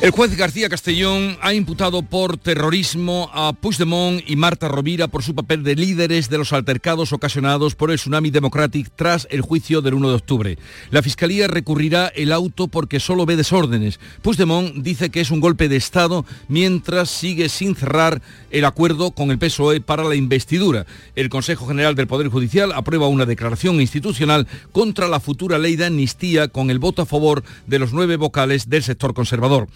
[0.00, 5.34] El juez García Castellón ha imputado por terrorismo a Puigdemont y Marta Rovira por su
[5.34, 9.92] papel de líderes de los altercados ocasionados por el Tsunami Democratic tras el juicio del
[9.92, 10.58] 1 de octubre.
[10.90, 14.00] La Fiscalía recurrirá el auto porque solo ve desórdenes.
[14.22, 19.30] Puigdemont dice que es un golpe de Estado mientras sigue sin cerrar el acuerdo con
[19.30, 20.86] el PSOE para la investidura.
[21.14, 25.84] El Consejo General del Poder Judicial aprueba una declaración institucional contra la futura ley de
[25.84, 29.68] amnistía con el voto a favor de los nueve vocales del sector conservador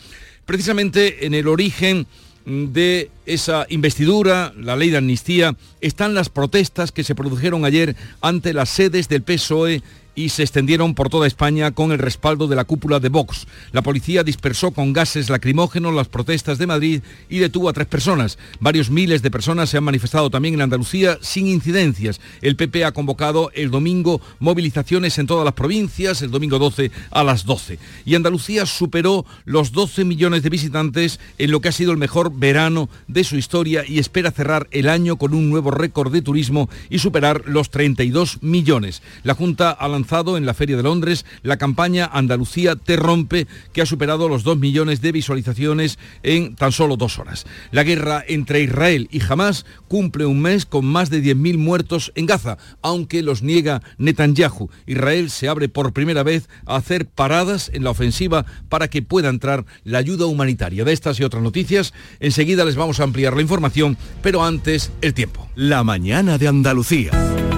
[0.47, 2.07] precisamente en el origen
[2.47, 8.53] de esa investidura, la ley de amnistía, están las protestas que se produjeron ayer ante
[8.53, 9.83] las sedes del PSOE
[10.14, 13.46] y se extendieron por toda España con el respaldo de la cúpula de Vox.
[13.72, 18.39] La policía dispersó con gases lacrimógenos las protestas de Madrid y detuvo a tres personas.
[18.61, 22.20] Varios miles de personas se han manifestado también en Andalucía sin incidencias.
[22.41, 27.24] El PP ha convocado el domingo movilizaciones en todas las provincias, el domingo 12 a
[27.24, 27.78] las 12.
[28.05, 32.33] Y Andalucía superó los 12 millones de visitantes en lo que ha sido el mejor
[32.33, 36.69] verano de su historia y espera cerrar el año con un nuevo récord de turismo
[36.91, 39.02] y superar los 32 millones.
[39.22, 39.89] La Junta ha
[40.36, 44.58] en la Feria de Londres la campaña Andalucía te rompe, que ha superado los 2
[44.58, 47.46] millones de visualizaciones en tan solo dos horas.
[47.72, 52.27] La guerra entre Israel y Hamas cumple un mes con más de 10.000 muertos en
[52.27, 54.69] Gaza, aunque los niega Netanyahu.
[54.86, 59.30] Israel se abre por primera vez a hacer paradas en la ofensiva para que pueda
[59.30, 60.84] entrar la ayuda humanitaria.
[60.84, 65.14] De estas y otras noticias, enseguida les vamos a ampliar la información, pero antes el
[65.14, 65.48] tiempo.
[65.56, 67.11] La mañana de Andalucía.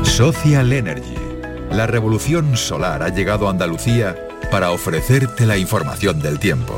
[0.04, 1.25] Social Energy
[1.76, 4.16] la revolución solar ha llegado a Andalucía
[4.50, 6.72] para ofrecerte la información del tiempo.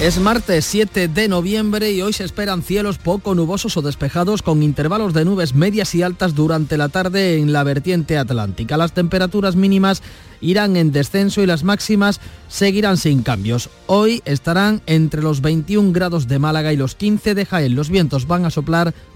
[0.00, 4.62] Es martes 7 de noviembre y hoy se esperan cielos poco nubosos o despejados con
[4.62, 8.78] intervalos de nubes medias y altas durante la tarde en la vertiente atlántica.
[8.78, 10.02] Las temperaturas mínimas
[10.40, 13.68] irán en descenso y las máximas seguirán sin cambios.
[13.86, 17.76] Hoy estarán entre los 21 grados de Málaga y los 15 de Jaén.
[17.76, 18.94] Los vientos van a soplar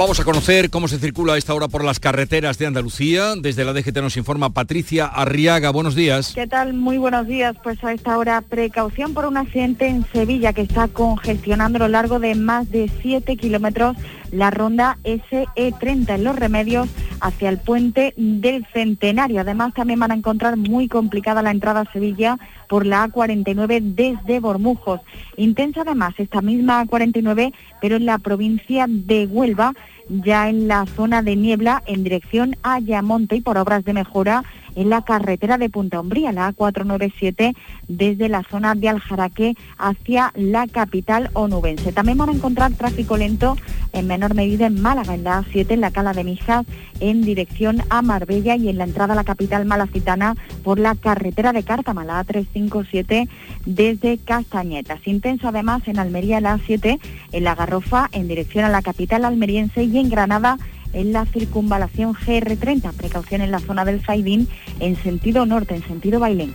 [0.00, 3.34] Vamos a conocer cómo se circula a esta hora por las carreteras de Andalucía.
[3.36, 5.68] Desde la DGT nos informa Patricia Arriaga.
[5.68, 6.32] Buenos días.
[6.34, 6.72] ¿Qué tal?
[6.72, 7.54] Muy buenos días.
[7.62, 11.88] Pues a esta hora precaución por un accidente en Sevilla que está congestionando a lo
[11.88, 13.94] largo de más de 7 kilómetros
[14.32, 16.88] la ronda SE30 en Los Remedios
[17.20, 19.40] hacia el puente del Centenario.
[19.40, 22.38] Además también van a encontrar muy complicada la entrada a Sevilla
[22.68, 25.00] por la A49 desde Bormujos.
[25.36, 29.74] Intensa además esta misma A49, pero en la provincia de Huelva,
[30.08, 34.44] ya en la zona de niebla en dirección a Ayamonte y por obras de mejora
[34.74, 37.54] en la carretera de Punta Umbría, la A497,
[37.88, 41.92] desde la zona de Aljaraque hacia la capital onubense.
[41.92, 43.56] También van a encontrar tráfico lento
[43.92, 46.66] en menor medida en Málaga, en la A7, en la Cala de Mijas,
[47.00, 51.52] en dirección a Marbella y en la entrada a la capital malacitana por la carretera
[51.52, 53.28] de Cártama, la A357,
[53.66, 55.06] desde Castañetas.
[55.06, 56.98] Intenso además en Almería, la A7,
[57.32, 60.58] en la Garrofa, en dirección a la capital almeriense y en Granada,
[60.92, 62.92] en la circunvalación GR30.
[62.94, 64.48] Precaución en la zona del Saidín
[64.80, 66.54] en sentido norte, en sentido Bailén.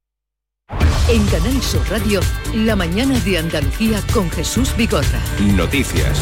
[1.09, 2.21] En Canal Sur Radio,
[2.53, 5.19] la mañana de Andalucía con Jesús Bigorra.
[5.55, 6.21] Noticias.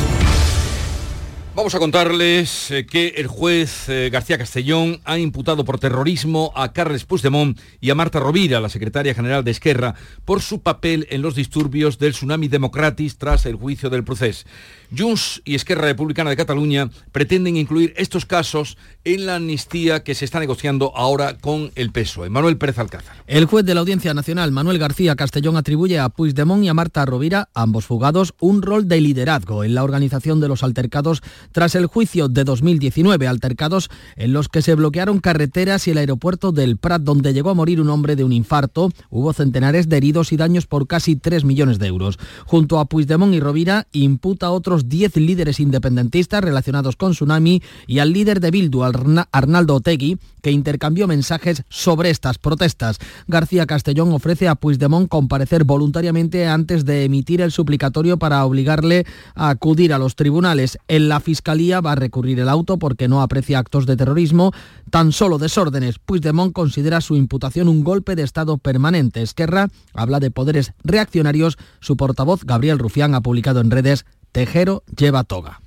[1.55, 6.71] Vamos a contarles eh, que el juez eh, García Castellón ha imputado por terrorismo a
[6.71, 11.21] Carles Puigdemont y a Marta Rovira, la secretaria general de Esquerra, por su papel en
[11.21, 14.47] los disturbios del Tsunami Democratis tras el juicio del proceso.
[14.95, 20.25] Junts y Esquerra Republicana de Cataluña pretenden incluir estos casos en la amnistía que se
[20.25, 22.29] está negociando ahora con el PSOE.
[22.29, 23.15] Manuel Pérez Alcázar.
[23.27, 27.05] El juez de la Audiencia Nacional, Manuel García Castellón, atribuye a Puigdemont y a Marta
[27.05, 31.21] Rovira, ambos fugados, un rol de liderazgo en la organización de los altercados
[31.51, 36.51] tras el juicio de 2019, altercados en los que se bloquearon carreteras y el aeropuerto
[36.51, 38.91] del Prat, donde llegó a morir un hombre de un infarto.
[39.09, 42.17] Hubo centenares de heridos y daños por casi 3 millones de euros.
[42.45, 47.99] Junto a Puigdemont y Rovira, imputa a otros 10 líderes independentistas relacionados con Tsunami y
[47.99, 52.99] al líder de Bildu, Arnaldo Otegui, que intercambió mensajes sobre estas protestas.
[53.27, 59.05] García Castellón ofrece a Puigdemont comparecer voluntariamente antes de emitir el suplicatorio para obligarle
[59.35, 60.77] a acudir a los tribunales.
[60.87, 64.53] En la Fiscalía va a recurrir el auto porque no aprecia actos de terrorismo,
[64.89, 65.99] tan solo desórdenes.
[65.99, 69.21] Puigdemont considera su imputación un golpe de Estado permanente.
[69.21, 71.57] Esquerra habla de poderes reaccionarios.
[71.81, 75.61] Su portavoz, Gabriel Rufián, ha publicado en redes Tejero lleva toga.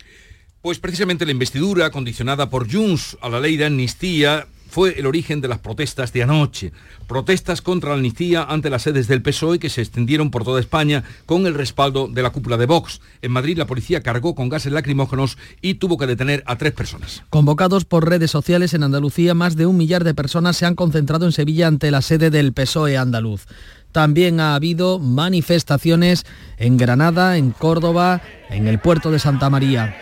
[0.61, 5.43] Pues precisamente la investidura condicionada por Junts a la ley de amnistía fue el origen
[5.43, 6.73] de las protestas de anoche.
[7.07, 11.05] Protestas contra la amnistía ante las sedes del PSOE que se extendieron por toda España
[11.27, 13.03] con el respaldo de la cúpula de Vox.
[13.21, 17.23] En Madrid la policía cargó con gases lacrimógenos y tuvo que detener a tres personas.
[17.29, 21.27] Convocados por redes sociales en Andalucía, más de un millar de personas se han concentrado
[21.27, 23.45] en Sevilla ante la sede del PSOE andaluz.
[23.93, 26.25] También ha habido manifestaciones
[26.57, 29.95] en Granada, en Córdoba, en el puerto de Santa María.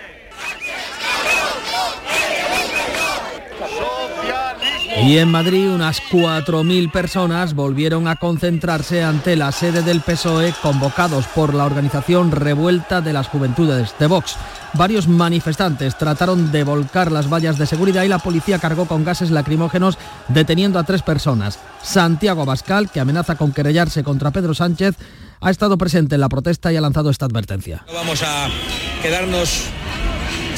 [5.03, 11.27] Y en Madrid unas 4.000 personas volvieron a concentrarse ante la sede del PSOE convocados
[11.29, 14.37] por la organización Revuelta de las Juventudes de Vox.
[14.75, 19.31] Varios manifestantes trataron de volcar las vallas de seguridad y la policía cargó con gases
[19.31, 21.59] lacrimógenos deteniendo a tres personas.
[21.83, 24.97] Santiago Abascal, que amenaza con querellarse contra Pedro Sánchez,
[25.41, 27.85] ha estado presente en la protesta y ha lanzado esta advertencia.
[27.93, 28.49] Vamos a
[29.03, 29.65] quedarnos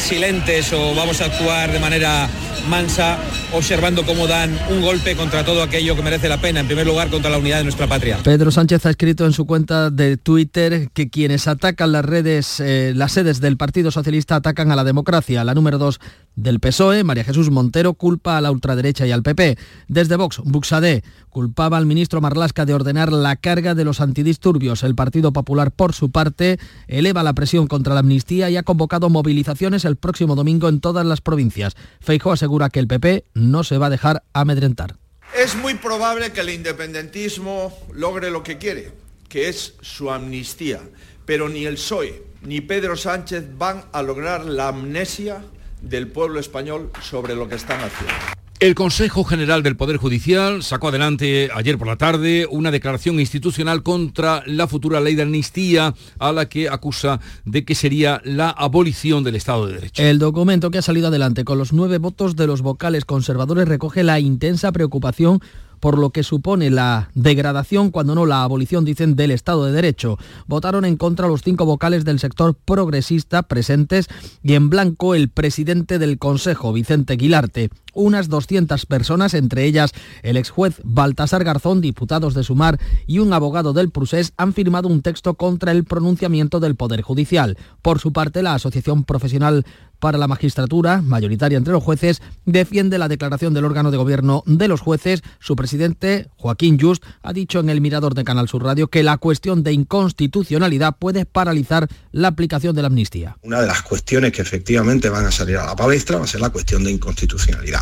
[0.03, 2.29] silentes o vamos a actuar de manera
[2.69, 3.19] mansa,
[3.53, 7.09] observando cómo dan un golpe contra todo aquello que merece la pena, en primer lugar
[7.11, 8.19] contra la unidad de nuestra patria.
[8.23, 12.93] Pedro Sánchez ha escrito en su cuenta de Twitter que quienes atacan las redes, eh,
[12.95, 15.45] las sedes del Partido Socialista atacan a la democracia.
[15.45, 16.01] La número dos
[16.35, 19.59] del PSOE, María Jesús Montero, culpa a la ultraderecha y al PP.
[19.89, 24.83] Desde Vox, Buxadé culpaba al ministro Marlasca de ordenar la carga de los antidisturbios.
[24.83, 26.59] El Partido Popular, por su parte,
[26.89, 31.07] eleva la presión contra la amnistía y ha convocado movilizaciones el próximo domingo en todas
[31.07, 31.75] las provincias.
[32.01, 34.97] Feijóo asegura que el PP no se va a dejar amedrentar.
[35.37, 38.93] Es muy probable que el independentismo logre lo que quiere,
[39.29, 40.81] que es su amnistía,
[41.25, 45.45] pero ni el PSOE ni Pedro Sánchez van a lograr la amnesia
[45.81, 48.15] del pueblo español sobre lo que están haciendo.
[48.63, 53.83] El Consejo General del Poder Judicial sacó adelante ayer por la tarde una declaración institucional
[53.83, 59.25] contra la futura ley de amnistía a la que acusa de que sería la abolición
[59.25, 60.01] del Estado de Derecho.
[60.01, 64.05] El documento que ha salido adelante con los nueve votos de los vocales conservadores recoge
[64.05, 65.41] la intensa preocupación
[65.81, 70.17] por lo que supone la degradación, cuando no la abolición, dicen, del Estado de Derecho.
[70.47, 74.07] Votaron en contra los cinco vocales del sector progresista presentes
[74.45, 77.71] y en blanco el presidente del Consejo, Vicente Guilarte.
[77.93, 79.93] Unas 200 personas, entre ellas
[80.23, 84.89] el ex juez Baltasar Garzón, diputados de Sumar y un abogado del Prusés, han firmado
[84.89, 87.57] un texto contra el pronunciamiento del Poder Judicial.
[87.83, 89.65] Por su parte, la Asociación Profesional
[90.03, 94.67] para la magistratura, mayoritaria entre los jueces, defiende la declaración del órgano de gobierno de
[94.67, 95.23] los jueces.
[95.39, 99.19] Su presidente, Joaquín Just, ha dicho en el Mirador de Canal Sur Radio que la
[99.19, 103.37] cuestión de inconstitucionalidad puede paralizar la aplicación de la amnistía.
[103.43, 106.41] Una de las cuestiones que efectivamente van a salir a la palestra va a ser
[106.41, 107.82] la cuestión de inconstitucionalidad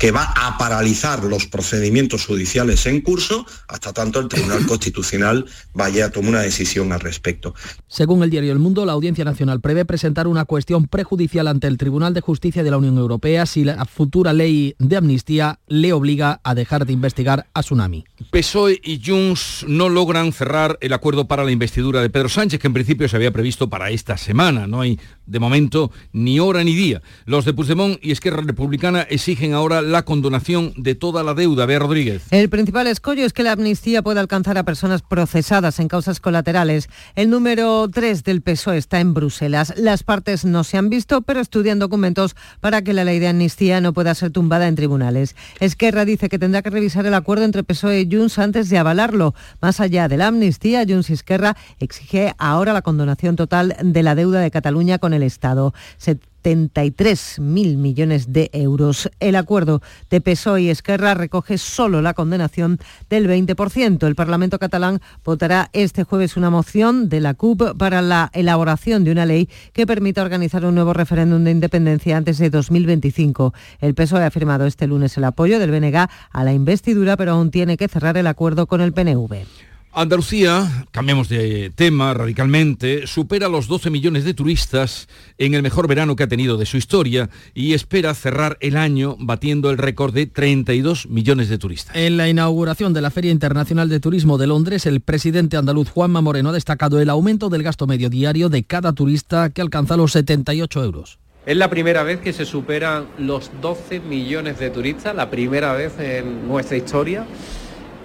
[0.00, 6.06] que va a paralizar los procedimientos judiciales en curso hasta tanto el Tribunal Constitucional vaya
[6.06, 7.54] a tomar una decisión al respecto.
[7.86, 11.76] Según el diario El Mundo, la Audiencia Nacional prevé presentar una cuestión prejudicial ante el
[11.76, 16.40] Tribunal de Justicia de la Unión Europea si la futura ley de amnistía le obliga
[16.44, 18.04] a dejar de investigar a Tsunami.
[18.30, 22.68] PSOE y Junts no logran cerrar el acuerdo para la investidura de Pedro Sánchez, que
[22.68, 24.66] en principio se había previsto para esta semana.
[24.66, 27.02] No hay, de momento, ni hora ni día.
[27.26, 31.66] Los de Puigdemont y Esquerra Republicana exigen ahora la condonación de toda la deuda.
[31.66, 32.22] Bea Rodríguez.
[32.30, 36.88] El principal escollo es que la amnistía pueda alcanzar a personas procesadas en causas colaterales.
[37.14, 39.74] El número 3 del PSOE está en Bruselas.
[39.76, 43.80] Las partes no se han visto, pero estudian documentos para que la ley de amnistía
[43.80, 45.36] no pueda ser tumbada en tribunales.
[45.60, 49.34] Esquerra dice que tendrá que revisar el acuerdo entre PSOE y Junts antes de avalarlo.
[49.60, 54.14] Más allá de la amnistía, Junts y Esquerra exige ahora la condonación total de la
[54.14, 55.74] deuda de Cataluña con el Estado.
[55.96, 59.10] Se 73.000 millones de euros.
[59.20, 62.78] El acuerdo de PSOE y Esquerra recoge solo la condenación
[63.08, 64.06] del 20%.
[64.06, 69.12] El Parlamento catalán votará este jueves una moción de la CUP para la elaboración de
[69.12, 73.54] una ley que permita organizar un nuevo referéndum de independencia antes de 2025.
[73.80, 77.50] El PSOE ha firmado este lunes el apoyo del BNG a la investidura, pero aún
[77.50, 79.69] tiene que cerrar el acuerdo con el PNV.
[79.92, 86.14] Andalucía, cambiamos de tema radicalmente, supera los 12 millones de turistas en el mejor verano
[86.14, 90.26] que ha tenido de su historia y espera cerrar el año batiendo el récord de
[90.26, 91.96] 32 millones de turistas.
[91.96, 96.20] En la inauguración de la Feria Internacional de Turismo de Londres, el presidente andaluz Juanma
[96.20, 100.12] Moreno ha destacado el aumento del gasto medio diario de cada turista que alcanza los
[100.12, 101.18] 78 euros.
[101.46, 105.98] Es la primera vez que se superan los 12 millones de turistas, la primera vez
[105.98, 107.26] en nuestra historia.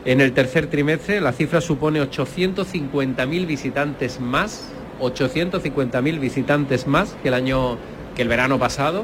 [0.05, 4.69] En el tercer trimestre la cifra supone 850.000 visitantes más,
[5.01, 7.79] 850.000 visitantes más que el año
[8.15, 9.03] que el verano pasado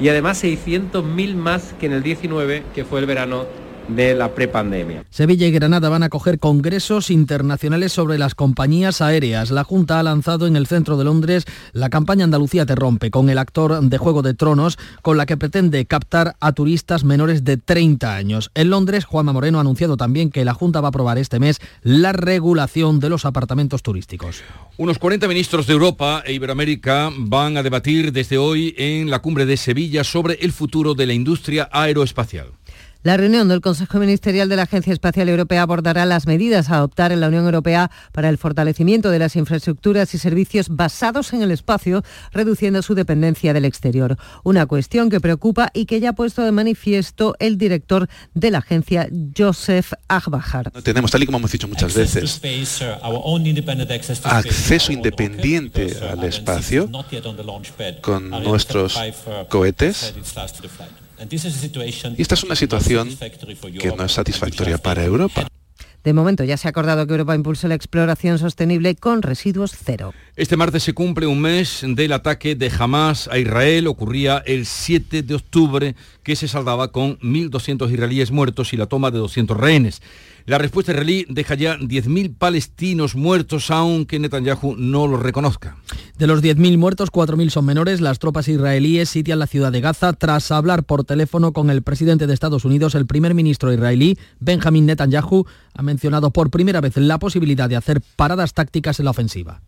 [0.00, 3.46] y además 600.000 más que en el 19, que fue el verano
[3.88, 5.04] de la prepandemia.
[5.10, 9.50] Sevilla y Granada van a coger congresos internacionales sobre las compañías aéreas.
[9.50, 13.28] La Junta ha lanzado en el centro de Londres la campaña Andalucía te rompe con
[13.28, 17.56] el actor de Juego de Tronos con la que pretende captar a turistas menores de
[17.56, 18.50] 30 años.
[18.54, 21.60] En Londres, Juanma Moreno ha anunciado también que la Junta va a aprobar este mes
[21.82, 24.42] la regulación de los apartamentos turísticos.
[24.76, 29.46] Unos 40 ministros de Europa e Iberoamérica van a debatir desde hoy en la cumbre
[29.46, 32.52] de Sevilla sobre el futuro de la industria aeroespacial.
[33.04, 37.10] La reunión del Consejo Ministerial de la Agencia Espacial Europea abordará las medidas a adoptar
[37.10, 41.50] en la Unión Europea para el fortalecimiento de las infraestructuras y servicios basados en el
[41.50, 44.16] espacio, reduciendo su dependencia del exterior.
[44.44, 48.58] Una cuestión que preocupa y que ya ha puesto de manifiesto el director de la
[48.58, 50.70] agencia, Joseph Agbahar.
[50.84, 52.40] Tenemos, tal y como hemos dicho muchas veces,
[54.22, 56.88] acceso independiente al espacio
[58.00, 58.96] con nuestros
[59.48, 60.14] cohetes
[61.30, 63.08] y esta es una situación
[63.78, 65.46] que no es satisfactoria para Europa.
[66.04, 70.12] De momento ya se ha acordado que Europa impulse la exploración sostenible con residuos cero.
[70.34, 73.86] Este martes se cumple un mes del ataque de Hamas a Israel.
[73.86, 79.12] Ocurría el 7 de octubre que se saldaba con 1.200 israelíes muertos y la toma
[79.12, 80.02] de 200 rehenes.
[80.44, 85.76] La respuesta israelí deja ya 10.000 palestinos muertos, aunque Netanyahu no los reconozca.
[86.18, 88.00] De los 10.000 muertos, 4.000 son menores.
[88.00, 92.26] Las tropas israelíes sitian la ciudad de Gaza tras hablar por teléfono con el presidente
[92.26, 92.94] de Estados Unidos.
[92.94, 98.02] El primer ministro israelí, Benjamin Netanyahu, ha mencionado por primera vez la posibilidad de hacer
[98.16, 99.62] paradas tácticas en la ofensiva.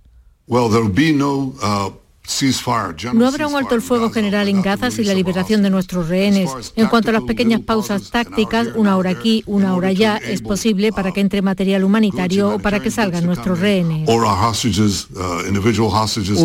[3.12, 6.50] No habrá un alto el fuego general en Gaza sin la liberación de nuestros rehenes.
[6.74, 10.90] En cuanto a las pequeñas pausas tácticas, una hora aquí, una hora allá, es posible
[10.90, 14.08] para que entre material humanitario o para que salgan nuestros rehenes.
[14.08, 14.12] Uh,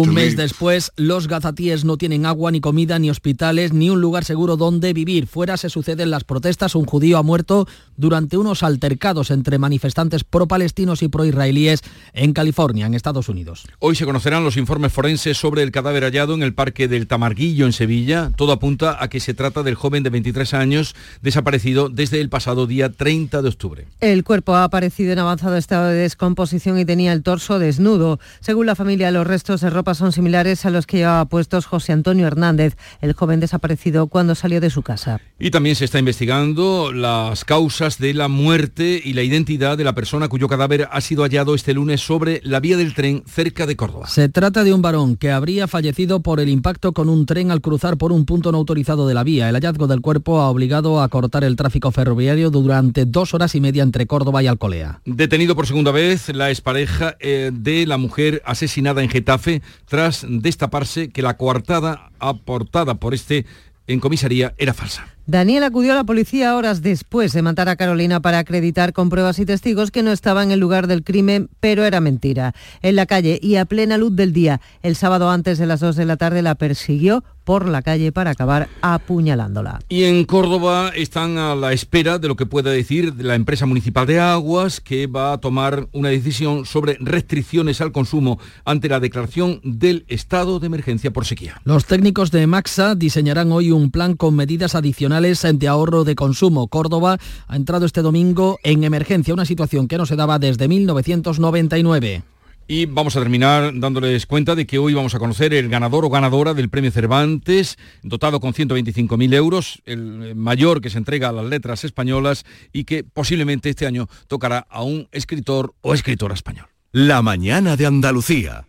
[0.01, 4.25] un mes después, los gazatíes no tienen agua, ni comida, ni hospitales, ni un lugar
[4.25, 5.27] seguro donde vivir.
[5.27, 6.75] Fuera se suceden las protestas.
[6.75, 11.81] Un judío ha muerto durante unos altercados entre manifestantes pro-palestinos y pro-israelíes
[12.13, 13.65] en California, en Estados Unidos.
[13.79, 17.05] Hoy se conocerán los informes forenses sobre el el cadáver hallado en el Parque del
[17.05, 18.31] Tamarguillo, en Sevilla.
[18.35, 22.65] Todo apunta a que se trata del joven de 23 años desaparecido desde el pasado
[22.65, 23.85] día 30 de octubre.
[23.99, 28.19] El cuerpo ha aparecido en avanzado estado de descomposición y tenía el torso desnudo.
[28.39, 31.93] Según la familia, los restos de ropa son similares a los que llevaba puestos José
[31.93, 35.21] Antonio Hernández, el joven desaparecido cuando salió de su casa.
[35.37, 39.93] Y también se está investigando las causas de la muerte y la identidad de la
[39.93, 43.75] persona cuyo cadáver ha sido hallado este lunes sobre la vía del tren cerca de
[43.75, 44.07] Córdoba.
[44.07, 47.61] Se trata de un varón que habría fallecido por el impacto con un tren al
[47.61, 49.49] cruzar por un punto no autorizado de la vía.
[49.49, 53.61] El hallazgo del cuerpo ha obligado a cortar el tráfico ferroviario durante dos horas y
[53.61, 55.01] media entre Córdoba y Alcolea.
[55.05, 61.09] Detenido por segunda vez la expareja eh, de la mujer asesinada en Getafe tras destaparse
[61.09, 63.45] que la coartada aportada por este
[63.87, 65.07] en comisaría era falsa.
[65.29, 69.37] Daniel acudió a la policía horas después de matar a Carolina para acreditar con pruebas
[69.37, 72.55] y testigos que no estaba en el lugar del crimen, pero era mentira.
[72.81, 75.97] En la calle y a plena luz del día, el sábado antes de las 2
[75.97, 79.79] de la tarde la persiguió por la calle para acabar apuñalándola.
[79.89, 84.05] Y en Córdoba están a la espera de lo que pueda decir la empresa municipal
[84.05, 89.61] de aguas, que va a tomar una decisión sobre restricciones al consumo ante la declaración
[89.63, 91.59] del estado de emergencia por sequía.
[91.63, 96.67] Los técnicos de Maxa diseñarán hoy un plan con medidas adicionales de ahorro de consumo.
[96.67, 102.21] Córdoba ha entrado este domingo en emergencia, una situación que no se daba desde 1999.
[102.71, 106.09] Y vamos a terminar dándoles cuenta de que hoy vamos a conocer el ganador o
[106.11, 111.45] ganadora del premio Cervantes, dotado con 125.000 euros, el mayor que se entrega a las
[111.45, 116.67] letras españolas y que posiblemente este año tocará a un escritor o escritora español.
[116.91, 118.68] La mañana de Andalucía.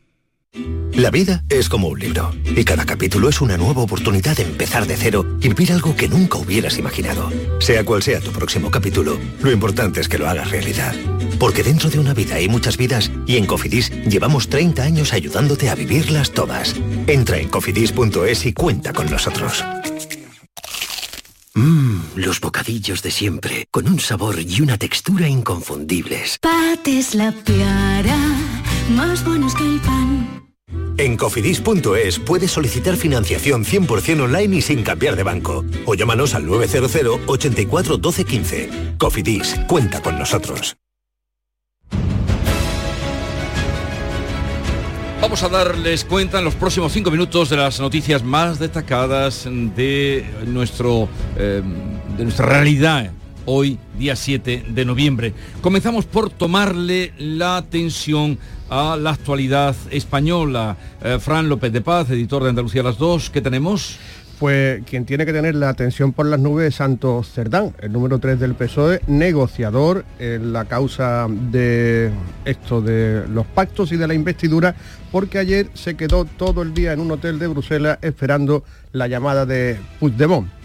[1.01, 4.87] La vida es como un libro y cada capítulo es una nueva oportunidad de empezar
[4.87, 7.31] de cero y vivir algo que nunca hubieras imaginado.
[7.61, 10.95] Sea cual sea tu próximo capítulo, lo importante es que lo hagas realidad.
[11.39, 15.71] Porque dentro de una vida hay muchas vidas y en Cofidis llevamos 30 años ayudándote
[15.71, 16.75] a vivirlas todas.
[17.07, 19.65] Entra en cofidis.es y cuenta con nosotros.
[21.55, 26.39] Mmm, los bocadillos de siempre, con un sabor y una textura inconfundibles.
[26.41, 28.19] Pates la piara,
[28.91, 30.20] más buenos que el pan.
[31.01, 35.65] En cofidis.es puedes solicitar financiación 100% online y sin cambiar de banco.
[35.87, 38.71] O llámanos al 900 84 12 15.
[38.99, 40.77] Cofidis, cuenta con nosotros.
[45.23, 50.27] Vamos a darles cuenta en los próximos cinco minutos de las noticias más destacadas de,
[50.47, 51.63] nuestro, eh,
[52.19, 53.11] de nuestra realidad
[53.53, 55.35] hoy, día 7 de noviembre.
[55.61, 58.39] Comenzamos por tomarle la atención
[58.69, 60.77] a la actualidad española.
[61.03, 63.99] Eh, Fran López de Paz, editor de Andalucía Las Dos, ¿qué tenemos?
[64.39, 68.21] Pues quien tiene que tener la atención por las nubes es Santos Cerdán, el número
[68.21, 72.11] 3 del PSOE, negociador en la causa de
[72.45, 74.77] esto, de los pactos y de la investidura,
[75.11, 79.45] porque ayer se quedó todo el día en un hotel de Bruselas esperando la llamada
[79.45, 80.60] de Puigdemont.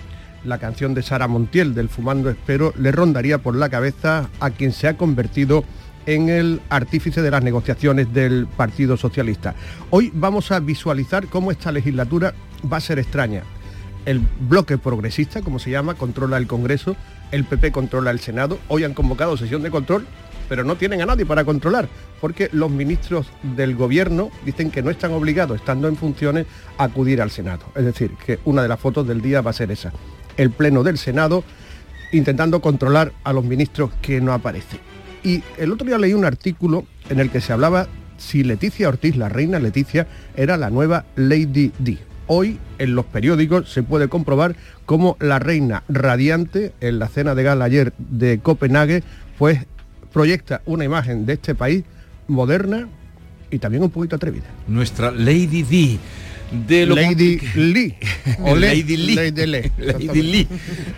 [0.45, 4.73] La canción de Sara Montiel del Fumando Espero le rondaría por la cabeza a quien
[4.73, 5.63] se ha convertido
[6.05, 9.55] en el artífice de las negociaciones del Partido Socialista.
[9.89, 12.35] Hoy vamos a visualizar cómo esta legislatura
[12.71, 13.41] va a ser extraña.
[14.05, 16.95] El bloque progresista, como se llama, controla el Congreso,
[17.31, 18.59] el PP controla el Senado.
[18.67, 20.05] Hoy han convocado sesión de control,
[20.47, 21.89] pero no tienen a nadie para controlar,
[22.21, 26.45] porque los ministros del gobierno dicen que no están obligados, estando en funciones,
[26.77, 27.65] a acudir al Senado.
[27.73, 29.91] Es decir, que una de las fotos del día va a ser esa.
[30.37, 31.43] El Pleno del Senado
[32.11, 34.79] intentando controlar a los ministros que no aparecen.
[35.23, 37.87] Y el otro día leí un artículo en el que se hablaba
[38.17, 41.97] si Leticia Ortiz, la reina Leticia, era la nueva Lady D.
[42.27, 47.43] Hoy en los periódicos se puede comprobar cómo la reina radiante en la cena de
[47.43, 49.03] gala ayer de Copenhague
[49.37, 49.59] pues
[50.11, 51.83] proyecta una imagen de este país
[52.27, 52.87] moderna
[53.51, 54.45] y también un poquito atrevida.
[54.67, 55.99] Nuestra Lady D
[56.51, 57.95] de lo Lady Lee
[58.43, 60.47] o Lady Lee, Lady Lee.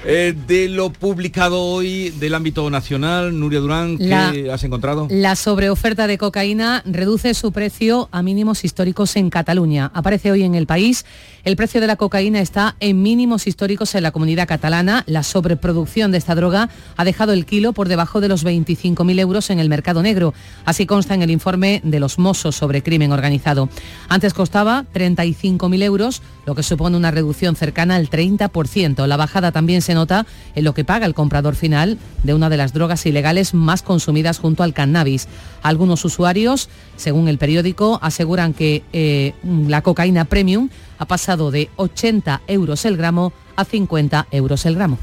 [0.10, 5.08] Eh, de lo publicado hoy del ámbito nacional Nuria Durán ¿qué has encontrado?
[5.10, 9.92] La sobreoferta de cocaína reduce su precio a mínimos históricos en Cataluña.
[9.94, 11.06] Aparece hoy en el país.
[11.44, 15.04] El precio de la cocaína está en mínimos históricos en la comunidad catalana.
[15.08, 19.50] La sobreproducción de esta droga ha dejado el kilo por debajo de los 25.000 euros
[19.50, 20.34] en el mercado negro.
[20.64, 23.70] Así consta en el informe de los Mossos sobre crimen organizado.
[24.08, 29.06] Antes costaba 35 5.000 euros, lo que supone una reducción cercana al 30%.
[29.06, 32.58] La bajada también se nota en lo que paga el comprador final de una de
[32.58, 35.28] las drogas ilegales más consumidas junto al cannabis.
[35.62, 39.34] Algunos usuarios, según el periódico, aseguran que eh,
[39.68, 44.98] la cocaína premium ha pasado de 80 euros el gramo a 50 euros el gramo.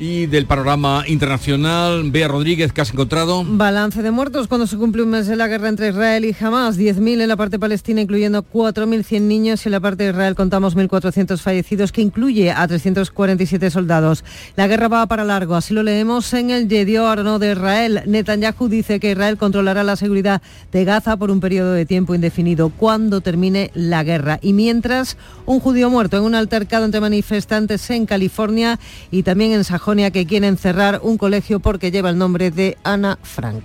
[0.00, 3.42] Y del panorama internacional, Bea Rodríguez, ¿qué has encontrado?
[3.44, 6.78] Balance de muertos cuando se cumple un mes de la guerra entre Israel y Hamas.
[6.78, 9.66] 10.000 en la parte palestina, incluyendo 4.100 niños.
[9.66, 14.22] Y en la parte de Israel contamos 1.400 fallecidos, que incluye a 347 soldados.
[14.54, 18.02] La guerra va para largo, así lo leemos en el Yedior de Israel.
[18.06, 22.68] Netanyahu dice que Israel controlará la seguridad de Gaza por un periodo de tiempo indefinido,
[22.68, 24.38] cuando termine la guerra.
[24.42, 28.78] Y mientras, un judío muerto en un altercado entre manifestantes en California
[29.10, 33.64] y también en Que quieren cerrar un colegio porque lleva el nombre de Ana Frank.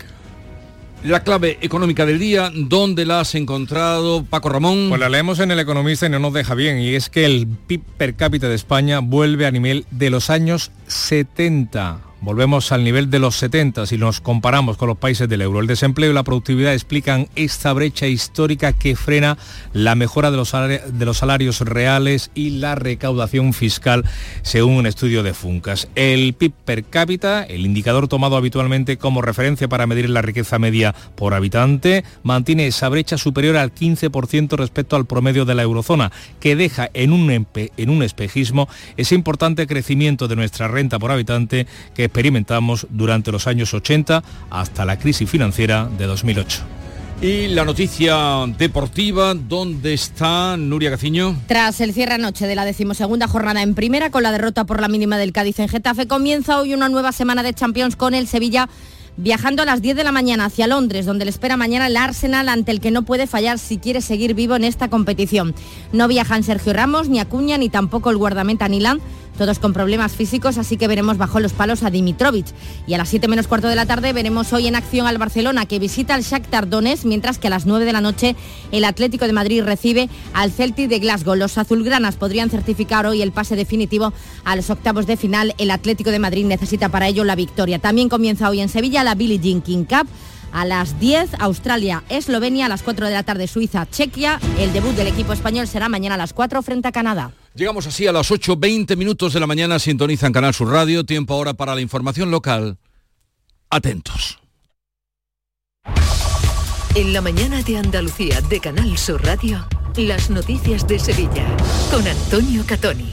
[1.03, 4.85] La clave económica del día, ¿dónde la has encontrado, Paco Ramón?
[4.87, 7.45] Pues la leemos en El Economista y no nos deja bien, y es que el
[7.45, 13.09] PIB per cápita de España vuelve a nivel de los años 70 Volvemos al nivel
[13.09, 15.59] de los 70 si nos comparamos con los países del euro.
[15.59, 19.37] El desempleo y la productividad explican esta brecha histórica que frena
[19.73, 24.05] la mejora de los, salarios, reales y la recaudación fiscal,
[24.41, 25.89] según un estudio de Funcas.
[25.95, 30.95] El PIB per cápita, el indicador tomado habitualmente como referencia para medir la riqueza media
[31.15, 36.55] por habitante, mantiene esa brecha superior al 15% respecto al promedio de la eurozona, que
[36.55, 42.12] deja en un, en un espejismo ese importante crecimiento de nuestra renta por habitante que
[42.13, 46.61] experimentamos durante los años 80 hasta la crisis financiera de 2008.
[47.23, 51.35] Y la noticia deportiva, ¿dónde está Nuria Gaciño?
[51.47, 54.89] Tras el cierre anoche de la decimosegunda jornada en primera con la derrota por la
[54.89, 58.69] mínima del Cádiz en Getafe, comienza hoy una nueva semana de Champions con el Sevilla
[59.17, 62.49] viajando a las 10 de la mañana hacia Londres, donde le espera mañana el Arsenal
[62.49, 65.53] ante el que no puede fallar si quiere seguir vivo en esta competición.
[65.91, 69.01] No viajan Sergio Ramos, ni Acuña, ni tampoco el guardameta Nilan
[69.37, 72.47] todos con problemas físicos, así que veremos bajo los palos a Dimitrovic.
[72.87, 75.65] Y a las 7 menos cuarto de la tarde veremos hoy en acción al Barcelona,
[75.65, 78.35] que visita al Shakhtar Donetsk, mientras que a las 9 de la noche
[78.71, 81.35] el Atlético de Madrid recibe al Celtic de Glasgow.
[81.35, 85.55] Los azulgranas podrían certificar hoy el pase definitivo a los octavos de final.
[85.57, 87.79] El Atlético de Madrid necesita para ello la victoria.
[87.79, 90.07] También comienza hoy en Sevilla la Billie Jean King Cup.
[90.51, 94.39] A las 10, Australia, Eslovenia, a las 4 de la tarde, Suiza, Chequia.
[94.59, 97.31] El debut del equipo español será mañana a las 4 frente a Canadá.
[97.55, 101.53] Llegamos así a las 8.20 minutos de la mañana, sintonizan Canal Sur Radio, tiempo ahora
[101.53, 102.77] para la información local.
[103.69, 104.39] Atentos.
[106.95, 111.45] En la mañana de Andalucía de Canal Sur Radio, las noticias de Sevilla
[111.91, 113.11] con Antonio Catoni.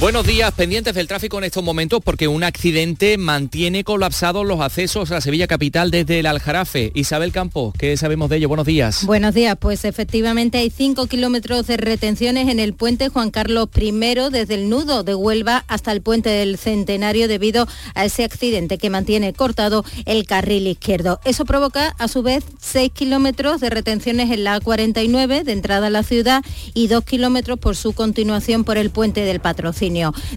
[0.00, 5.10] Buenos días, pendientes del tráfico en estos momentos porque un accidente mantiene colapsados los accesos
[5.10, 6.92] a Sevilla Capital desde el Aljarafe.
[6.94, 8.46] Isabel Campos, ¿qué sabemos de ello?
[8.46, 9.04] Buenos días.
[9.04, 13.90] Buenos días, pues efectivamente hay 5 kilómetros de retenciones en el puente Juan Carlos I
[14.30, 18.90] desde el nudo de Huelva hasta el puente del Centenario debido a ese accidente que
[18.90, 21.18] mantiene cortado el carril izquierdo.
[21.24, 25.90] Eso provoca a su vez 6 kilómetros de retenciones en la A49 de entrada a
[25.90, 29.87] la ciudad y 2 kilómetros por su continuación por el puente del Patrocinio.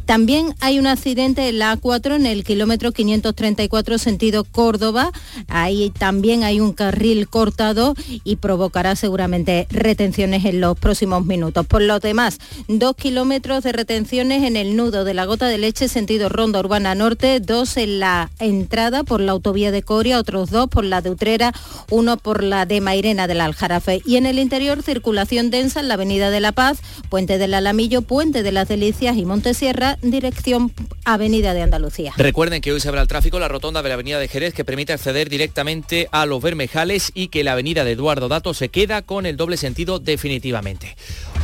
[0.06, 5.12] También hay un accidente en la A4 en el kilómetro 534 sentido Córdoba.
[5.48, 11.66] Ahí también hay un carril cortado y provocará seguramente retenciones en los próximos minutos.
[11.66, 15.88] Por lo demás, dos kilómetros de retenciones en el nudo de la gota de leche
[15.88, 20.68] sentido Ronda Urbana Norte, dos en la entrada por la autovía de Coria, otros dos
[20.68, 21.54] por la de Utrera,
[21.90, 24.02] uno por la de Mairena del Aljarafe.
[24.06, 28.02] Y en el interior, circulación densa en la Avenida de la Paz, Puente del Alamillo,
[28.02, 30.72] Puente de las Delicias y Monte Sierra, dirección
[31.04, 32.14] Avenida de Andalucía.
[32.18, 34.64] Recuerden que hoy se habrá el tráfico la rotonda de la Avenida de Jerez que
[34.64, 39.02] permite acceder directamente a los Bermejales y que la Avenida de Eduardo Dato se queda
[39.02, 40.96] con el doble sentido definitivamente.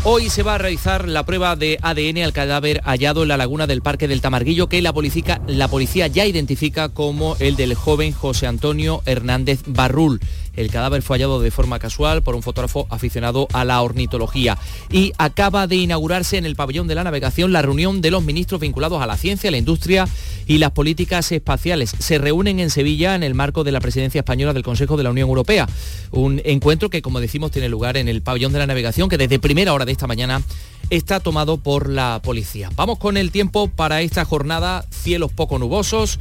[0.04, 3.68] Hoy se va a realizar la prueba de ADN al cadáver hallado en la laguna
[3.68, 8.14] del Parque del Tamarguillo que la policía, la policía ya identifica como el del joven
[8.14, 10.22] José Antonio Hernández Barrul.
[10.58, 14.58] El cadáver fue hallado de forma casual por un fotógrafo aficionado a la ornitología.
[14.92, 18.60] Y acaba de inaugurarse en el pabellón de la navegación la reunión de los ministros
[18.60, 20.08] vinculados a la ciencia, la industria
[20.48, 21.94] y las políticas espaciales.
[22.00, 25.12] Se reúnen en Sevilla en el marco de la presidencia española del Consejo de la
[25.12, 25.70] Unión Europea.
[26.10, 29.38] Un encuentro que, como decimos, tiene lugar en el pabellón de la navegación, que desde
[29.38, 30.44] primera hora de esta mañana
[30.92, 32.70] está tomado por la policía.
[32.76, 36.20] Vamos con el tiempo para esta jornada, cielos poco nubosos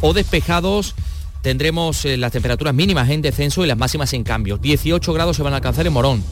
[0.00, 0.94] o despejados
[1.42, 4.58] tendremos eh, las temperaturas mínimas en descenso y las máximas en cambio.
[4.58, 6.22] 18 grados se van a alcanzar en Morón,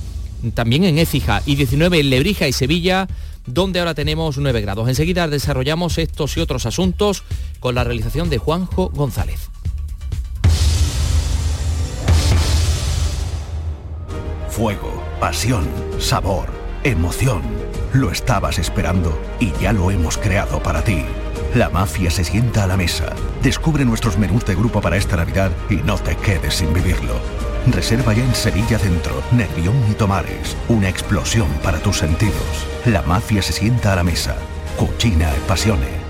[0.55, 3.07] también en Écija y 19 en Lebrija y Sevilla,
[3.46, 4.88] donde ahora tenemos 9 grados.
[4.88, 7.22] Enseguida desarrollamos estos y otros asuntos
[7.61, 9.51] con la realización de Juanjo González.
[14.51, 15.68] Fuego, pasión,
[15.99, 16.49] sabor,
[16.87, 17.42] emoción.
[17.92, 21.05] Lo estabas esperando y ya lo hemos creado para ti.
[21.55, 23.12] La mafia se sienta a la mesa.
[23.42, 27.14] Descubre nuestros menús de grupo para esta Navidad y no te quedes sin vivirlo.
[27.72, 30.57] Reserva ya en Sevilla Centro, Nervión y Tomares.
[30.68, 32.66] Una explosión para tus sentidos.
[32.85, 34.37] La mafia se sienta a la mesa.
[34.77, 36.06] Cucina e Pasione.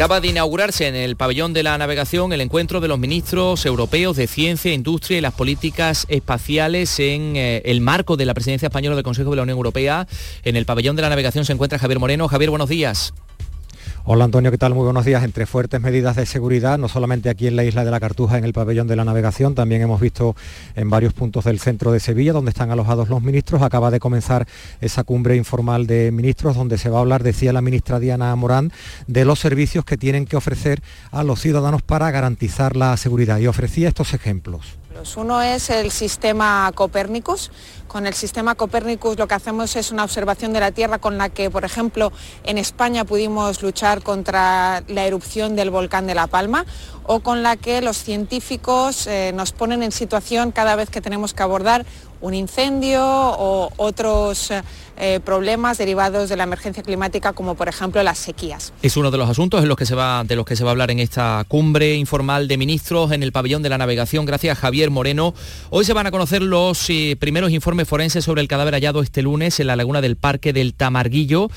[0.00, 4.16] Acaba de inaugurarse en el pabellón de la navegación el encuentro de los ministros europeos
[4.16, 8.96] de Ciencia, Industria y las Políticas Espaciales en eh, el marco de la presidencia española
[8.96, 10.08] del Consejo de la Unión Europea.
[10.42, 12.28] En el pabellón de la navegación se encuentra Javier Moreno.
[12.28, 13.12] Javier, buenos días.
[14.12, 14.74] Hola Antonio, ¿qué tal?
[14.74, 15.22] Muy buenos días.
[15.22, 18.44] Entre fuertes medidas de seguridad, no solamente aquí en la isla de la Cartuja, en
[18.44, 20.34] el pabellón de la navegación, también hemos visto
[20.74, 23.62] en varios puntos del centro de Sevilla, donde están alojados los ministros.
[23.62, 24.48] Acaba de comenzar
[24.80, 28.72] esa cumbre informal de ministros, donde se va a hablar, decía la ministra Diana Morán,
[29.06, 33.38] de los servicios que tienen que ofrecer a los ciudadanos para garantizar la seguridad.
[33.38, 34.79] Y ofrecía estos ejemplos.
[35.16, 37.50] Uno es el sistema Copérnicus.
[37.86, 41.28] Con el sistema Copérnicus lo que hacemos es una observación de la Tierra con la
[41.28, 42.12] que, por ejemplo,
[42.44, 46.66] en España pudimos luchar contra la erupción del volcán de La Palma
[47.04, 51.34] o con la que los científicos eh, nos ponen en situación cada vez que tenemos
[51.34, 51.86] que abordar
[52.20, 54.52] un incendio o otros
[55.02, 58.74] eh, problemas derivados de la emergencia climática como por ejemplo las sequías.
[58.82, 60.70] Es uno de los asuntos en los que se va, de los que se va
[60.70, 64.26] a hablar en esta cumbre informal de ministros en el pabellón de la navegación.
[64.26, 65.32] Gracias Javier Moreno.
[65.70, 69.22] Hoy se van a conocer los eh, primeros informes forenses sobre el cadáver hallado este
[69.22, 71.48] lunes en la laguna del Parque del Tamarguillo.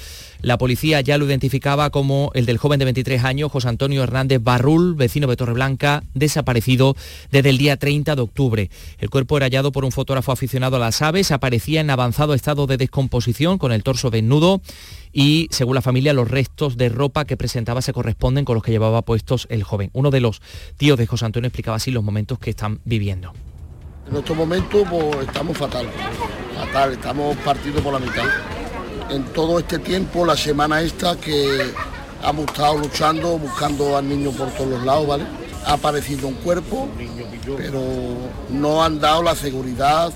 [0.44, 4.44] La policía ya lo identificaba como el del joven de 23 años, José Antonio Hernández
[4.44, 6.98] Barrul, vecino de Torreblanca, desaparecido
[7.32, 8.70] desde el día 30 de octubre.
[9.00, 12.68] El cuerpo era hallado por un fotógrafo aficionado a las aves, aparecía en avanzado estado
[12.68, 14.62] de descomposición con el torso desnudo
[15.14, 18.72] y según la familia los restos de ropa que presentaba se corresponden con los que
[18.72, 19.92] llevaba puestos el joven.
[19.94, 20.42] Uno de los
[20.76, 23.32] tíos de José Antonio explicaba así los momentos que están viviendo.
[24.10, 25.88] En estos momentos pues, estamos fatal,
[26.58, 28.26] fatal, estamos partidos por la mitad
[29.14, 31.72] en todo este tiempo, la semana esta que
[32.24, 35.26] hemos estado luchando, buscando al niño por todos los lados, ¿vale?
[35.66, 36.90] Ha aparecido un cuerpo,
[37.58, 37.82] pero
[38.50, 40.12] no han dado la seguridad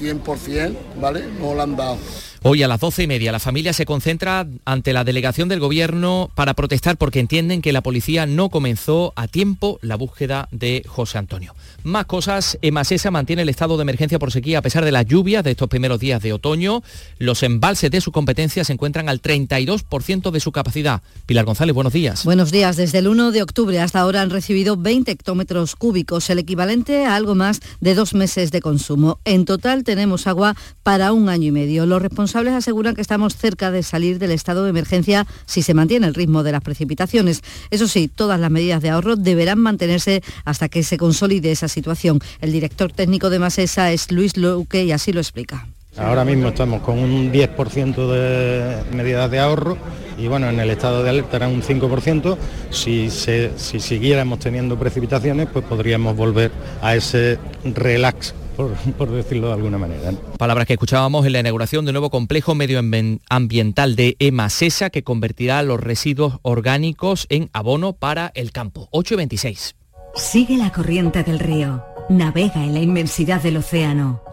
[0.00, 1.24] 100%, ¿vale?
[1.40, 1.98] No lo han dado.
[2.44, 6.28] Hoy a las doce y media la familia se concentra ante la delegación del gobierno
[6.34, 11.18] para protestar porque entienden que la policía no comenzó a tiempo la búsqueda de José
[11.18, 11.54] Antonio.
[11.84, 15.44] Más cosas, Emasesa mantiene el estado de emergencia por sequía a pesar de las lluvias
[15.44, 16.82] de estos primeros días de otoño.
[17.18, 21.00] Los embalses de su competencia se encuentran al 32% de su capacidad.
[21.26, 22.24] Pilar González, buenos días.
[22.24, 22.76] Buenos días.
[22.76, 27.14] Desde el 1 de octubre hasta ahora han recibido 20 hectómetros cúbicos, el equivalente a
[27.14, 29.20] algo más de dos meses de consumo.
[29.24, 31.86] En total tenemos agua para un año y medio.
[31.86, 35.74] Los responsables responsables aseguran que estamos cerca de salir del estado de emergencia si se
[35.74, 37.42] mantiene el ritmo de las precipitaciones.
[37.70, 42.20] Eso sí, todas las medidas de ahorro deberán mantenerse hasta que se consolide esa situación.
[42.40, 45.66] El director técnico de Masesa es Luis Luque y así lo explica.
[45.96, 49.76] Ahora mismo estamos con un 10% de medidas de ahorro
[50.18, 52.36] y bueno, en el estado de alerta era un 5%.
[52.70, 56.50] Si, si siguiéramos teniendo precipitaciones, pues podríamos volver
[56.80, 60.12] a ese relax por, decirlo de alguna manera.
[60.38, 65.80] Palabras que escuchábamos en la inauguración del nuevo complejo medioambiental de EMASESA que convertirá los
[65.80, 68.88] residuos orgánicos en abono para el campo.
[68.92, 69.74] 826.
[70.14, 74.22] Sigue la corriente del río, navega en la inmensidad del océano,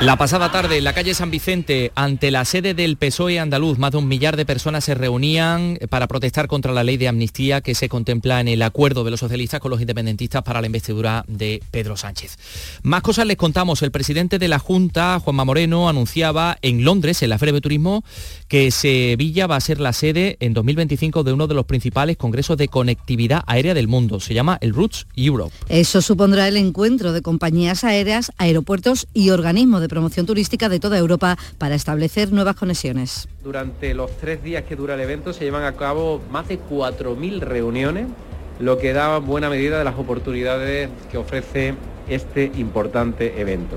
[0.00, 3.90] La pasada tarde en la calle San Vicente, ante la sede del PSOE andaluz, más
[3.90, 7.74] de un millar de personas se reunían para protestar contra la ley de amnistía que
[7.74, 11.62] se contempla en el acuerdo de los socialistas con los independentistas para la investidura de
[11.70, 12.38] Pedro Sánchez.
[12.82, 13.82] Más cosas les contamos.
[13.82, 18.02] El presidente de la Junta, Juanma Moreno, anunciaba en Londres, en la Feria de Turismo,
[18.48, 22.56] que Sevilla va a ser la sede en 2025 de uno de los principales congresos
[22.56, 24.18] de conectividad aérea del mundo.
[24.18, 25.54] Se llama el Roots Europe.
[25.68, 30.96] Eso supondrá el encuentro de compañías aéreas, aeropuertos y organismos de promoción turística de toda
[30.96, 33.28] Europa para establecer nuevas conexiones.
[33.44, 37.40] Durante los tres días que dura el evento se llevan a cabo más de 4.000
[37.40, 38.06] reuniones,
[38.58, 41.74] lo que da buena medida de las oportunidades que ofrece
[42.08, 43.76] este importante evento.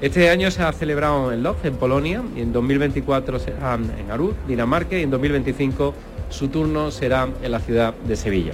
[0.00, 4.34] Este año se ha celebrado en Lodz, en Polonia, y en 2024 será en Aruz,
[4.46, 5.92] Dinamarca, y en 2025
[6.30, 8.52] su turno será en la ciudad de Sevilla.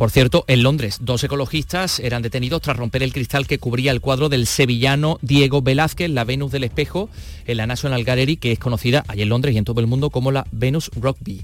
[0.00, 4.00] Por cierto, en Londres, dos ecologistas eran detenidos tras romper el cristal que cubría el
[4.00, 7.10] cuadro del sevillano Diego Velázquez, la Venus del Espejo,
[7.46, 10.08] en la National Gallery, que es conocida allí en Londres y en todo el mundo
[10.08, 11.42] como la Venus Rugby.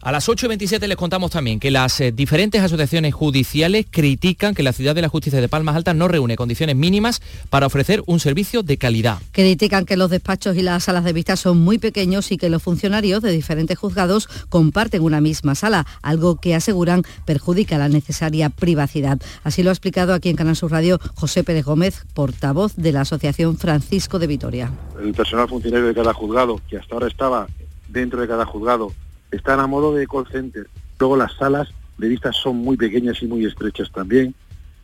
[0.00, 4.72] A las 8.27 les contamos también que las eh, diferentes asociaciones judiciales critican que la
[4.72, 8.62] ciudad de la justicia de Palmas Altas no reúne condiciones mínimas para ofrecer un servicio
[8.62, 9.18] de calidad.
[9.32, 12.62] Critican que los despachos y las salas de vista son muy pequeños y que los
[12.62, 19.20] funcionarios de diferentes juzgados comparten una misma sala, algo que aseguran perjudica la necesaria privacidad.
[19.42, 23.00] Así lo ha explicado aquí en Canal Sur Radio José Pérez Gómez, portavoz de la
[23.00, 24.72] Asociación Francisco de Vitoria.
[25.02, 27.48] El personal funcionario de cada juzgado, que hasta ahora estaba
[27.88, 28.92] dentro de cada juzgado,
[29.30, 30.68] están a modo de call center.
[30.98, 34.34] Luego las salas de vistas son muy pequeñas y muy estrechas también.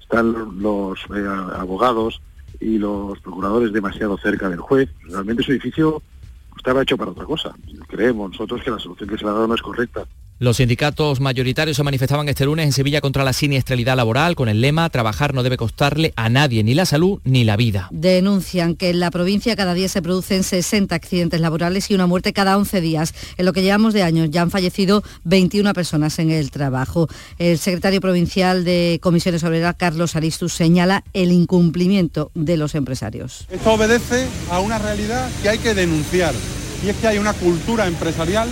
[0.01, 1.27] Están los eh,
[1.57, 2.21] abogados
[2.61, 4.89] y los procuradores demasiado cerca del juez.
[5.03, 6.03] Realmente su edificio
[6.57, 7.55] estaba hecho para otra cosa.
[7.89, 10.05] Creemos nosotros que la solución que se le ha dado no es correcta.
[10.45, 14.61] Los sindicatos mayoritarios se manifestaban este lunes en Sevilla contra la siniestralidad laboral con el
[14.61, 17.89] lema Trabajar no debe costarle a nadie ni la salud ni la vida.
[17.93, 22.35] Denuncian que en la provincia cada día se producen 60 accidentes laborales y una muerte
[22.35, 23.15] cada 11 días.
[23.39, 27.09] En lo que llevamos de años ya han fallecido 21 personas en el trabajo.
[27.39, 33.47] El secretario provincial de Comisiones Obreras, Carlos Aristus, señala el incumplimiento de los empresarios.
[33.51, 36.35] Esto obedece a una realidad que hay que denunciar
[36.85, 38.51] y es que hay una cultura empresarial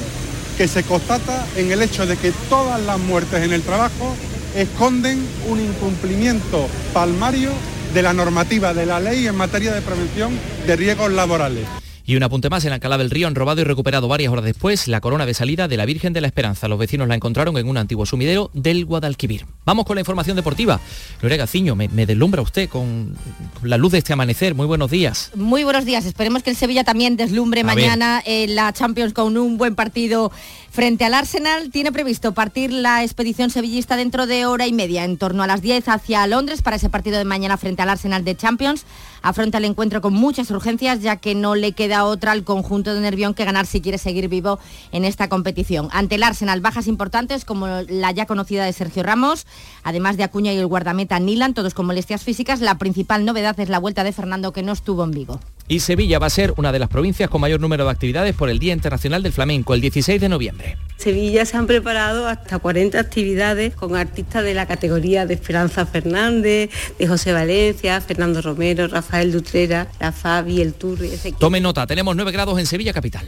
[0.62, 4.14] que se constata en el hecho de que todas las muertes en el trabajo
[4.54, 7.50] esconden un incumplimiento palmario
[7.92, 11.81] de la normativa de la ley en materia de prevención de riesgos laborales.
[12.04, 14.88] Y un apunte más, en Alcalá del Río han robado y recuperado varias horas después
[14.88, 16.66] la corona de salida de la Virgen de la Esperanza.
[16.66, 19.46] Los vecinos la encontraron en un antiguo sumidero del Guadalquivir.
[19.64, 20.80] Vamos con la información deportiva.
[21.20, 23.16] Lorea Gaciño, me, deslumbra usted con,
[23.62, 24.54] la luz de este amanecer.
[24.54, 25.30] Muy buenos días.
[25.36, 26.04] Muy buenos días.
[26.04, 30.32] Esperemos que el Sevilla también deslumbre mañana en la Champions con un buen partido
[30.72, 31.70] frente al Arsenal.
[31.70, 35.60] Tiene previsto partir la expedición sevillista dentro de hora y media, en torno a las
[35.60, 38.86] 10 hacia Londres para ese partido de mañana frente al Arsenal de Champions.
[39.20, 43.00] Afronta el encuentro con muchas urgencias ya que no le queda otra al conjunto de
[43.00, 44.58] Nervión que ganar si quiere seguir vivo
[44.92, 45.88] en esta competición.
[45.92, 49.46] Ante el Arsenal, bajas importantes como la ya conocida de Sergio Ramos,
[49.84, 52.60] además de Acuña y el guardameta Nilan, todos con molestias físicas.
[52.60, 55.38] La principal novedad es la vuelta de Fernando que no estuvo en Vigo.
[55.68, 58.50] Y Sevilla va a ser una de las provincias con mayor número de actividades por
[58.50, 60.76] el Día Internacional del Flamenco, el 16 de noviembre.
[60.96, 66.70] Sevilla se han preparado hasta 40 actividades con artistas de la categoría de Esperanza Fernández,
[66.98, 71.10] de José Valencia, Fernando Romero, Rafael Dutrera, la Fabi, el Turri.
[71.38, 73.26] Tome nota, tenemos 9 grados en Sevilla capital.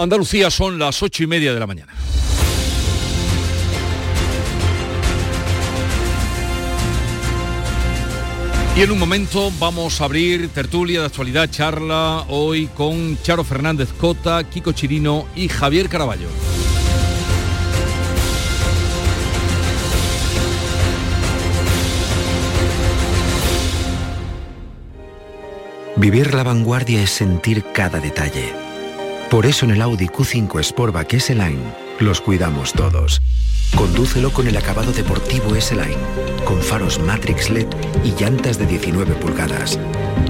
[0.00, 1.92] Andalucía son las ocho y media de la mañana.
[8.76, 13.92] Y en un momento vamos a abrir tertulia de actualidad, charla hoy con Charo Fernández
[13.92, 16.28] Cota, Kiko Chirino y Javier Caraballo.
[25.96, 28.54] Vivir la vanguardia es sentir cada detalle.
[29.28, 33.20] Por eso en el Audi Q5 Sportback S-Line los cuidamos todos.
[33.76, 35.96] Condúcelo con el acabado deportivo S-Line,
[36.44, 37.68] con faros Matrix LED
[38.02, 39.78] y llantas de 19 pulgadas.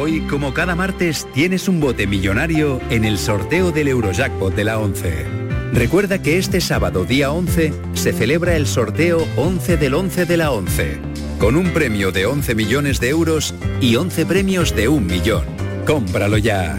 [0.00, 4.78] Hoy, como cada martes, tienes un bote millonario en el sorteo del Eurojackpot de la
[4.78, 5.26] 11.
[5.72, 10.52] Recuerda que este sábado, día 11, se celebra el sorteo 11 del 11 de la
[10.52, 11.00] 11,
[11.38, 15.44] con un premio de 11 millones de euros y 11 premios de un millón.
[15.86, 16.76] Cómpralo ya.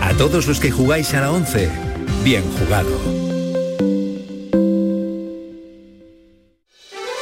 [0.00, 1.70] A todos los que jugáis a la 11,
[2.24, 2.90] bien jugado.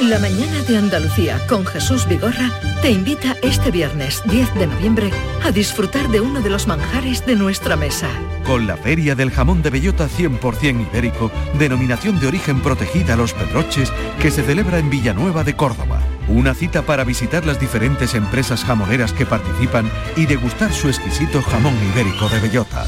[0.00, 5.10] La mañana de Andalucía con Jesús Vigorra te invita este viernes 10 de noviembre
[5.44, 8.08] a disfrutar de uno de los manjares de nuestra mesa.
[8.46, 13.34] Con la Feria del Jamón de Bellota 100% ibérico, denominación de origen protegida a los
[13.34, 16.00] Pedroches, que se celebra en Villanueva de Córdoba.
[16.28, 21.74] Una cita para visitar las diferentes empresas jamoneras que participan y degustar su exquisito jamón
[21.92, 22.84] ibérico de bellota.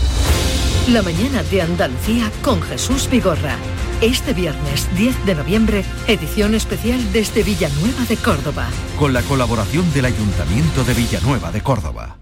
[0.88, 3.56] La mañana de Andalucía con Jesús Vigorra.
[4.02, 8.66] Este viernes 10 de noviembre, edición especial desde Villanueva de Córdoba.
[8.98, 12.18] Con la colaboración del Ayuntamiento de Villanueva de Córdoba.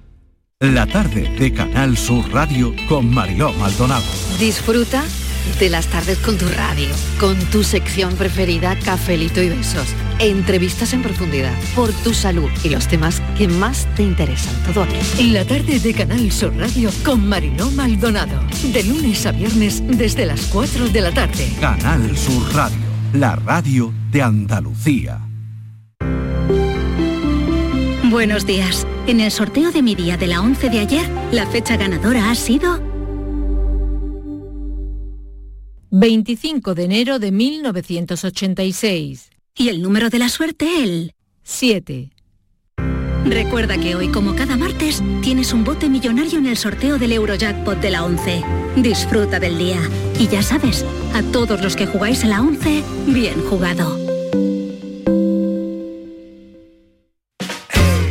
[0.60, 4.04] La tarde de Canal Sur Radio con Mariló Maldonado.
[4.40, 5.04] Disfruta
[5.58, 9.88] de las tardes con tu radio, con tu sección preferida, Cafelito y Besos.
[10.18, 14.54] Entrevistas en profundidad, por tu salud y los temas que más te interesan.
[14.64, 15.30] Todo aquí.
[15.32, 18.40] La tarde de Canal Sur Radio con Mariló Maldonado.
[18.72, 21.48] De lunes a viernes desde las 4 de la tarde.
[21.60, 22.78] Canal Sur Radio,
[23.12, 25.20] la radio de Andalucía.
[28.10, 28.86] Buenos días.
[29.06, 32.34] En el sorteo de mi día de la 11 de ayer, la fecha ganadora ha
[32.34, 32.87] sido
[35.90, 39.30] 25 de enero de 1986.
[39.54, 42.10] Y el número de la suerte, el 7.
[43.24, 47.78] Recuerda que hoy, como cada martes, tienes un bote millonario en el sorteo del Eurojackpot
[47.80, 48.42] de la 11.
[48.76, 49.80] Disfruta del día.
[50.18, 53.98] Y ya sabes, a todos los que jugáis a la 11, bien jugado.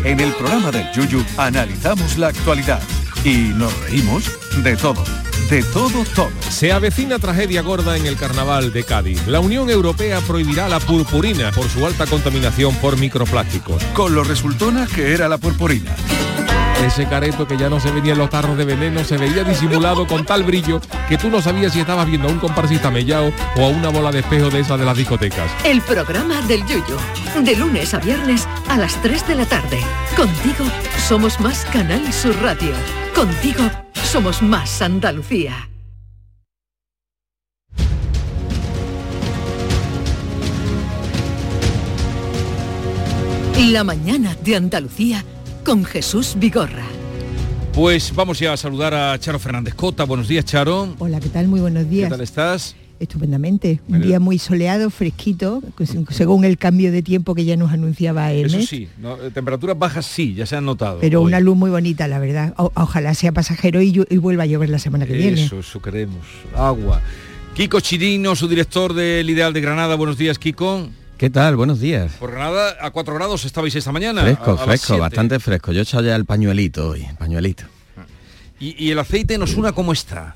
[0.03, 2.81] En el programa del Yuyu analizamos la actualidad
[3.23, 4.31] y nos reímos
[4.63, 5.03] de todo.
[5.49, 6.31] De todo, todo.
[6.49, 9.25] Se avecina tragedia gorda en el carnaval de Cádiz.
[9.27, 13.81] La Unión Europea prohibirá la purpurina por su alta contaminación por microplásticos.
[13.93, 15.95] Con lo resultona que era la purpurina.
[16.85, 20.05] Ese careto que ya no se veía en los tarros de veneno se veía disimulado
[20.05, 23.65] con tal brillo que tú no sabías si estabas viendo a un comparsista mellao o
[23.65, 25.51] a una bola de espejo de esas de las discotecas.
[25.63, 26.97] El programa del Yuyo.
[27.41, 29.79] De lunes a viernes a las 3 de la tarde.
[30.15, 30.65] Contigo
[31.07, 32.73] somos más Canal Sur Radio.
[33.15, 33.63] Contigo
[34.03, 35.69] somos más Andalucía.
[43.71, 45.25] La mañana de Andalucía
[45.67, 46.85] con Jesús Vigorra.
[47.73, 50.05] Pues vamos ya a saludar a Charo Fernández Cota.
[50.05, 50.95] Buenos días, Charo.
[50.97, 51.49] Hola, ¿qué tal?
[51.49, 52.07] Muy buenos días.
[52.07, 52.73] ¿Qué tal estás?
[53.01, 53.81] Estupendamente.
[53.89, 58.31] Un día muy soleado, fresquito, pues, según el cambio de tiempo que ya nos anunciaba
[58.31, 59.21] el Eso sí, ¿no?
[59.21, 60.99] Eh, temperaturas bajas sí, ya se han notado.
[61.01, 61.27] Pero hoy.
[61.27, 62.53] una luz muy bonita, la verdad.
[62.55, 65.43] O- ojalá sea pasajero y vuelva a llover la semana que viene.
[65.43, 66.25] Eso, eso queremos.
[66.55, 67.01] Agua.
[67.55, 69.95] Kiko Chirino, su director del Ideal de Granada.
[69.95, 70.87] Buenos días, Kiko.
[71.17, 71.55] ¿Qué tal?
[71.55, 72.11] Buenos días.
[72.19, 74.21] Por Granada a 4 grados estabais esta mañana.
[74.21, 75.71] Fresco, a- a las fresco, bastante fresco.
[75.71, 77.63] Yo he echado ya el pañuelito hoy, pañuelito.
[78.59, 80.35] ¿Y, y el aceite nos una cómo está?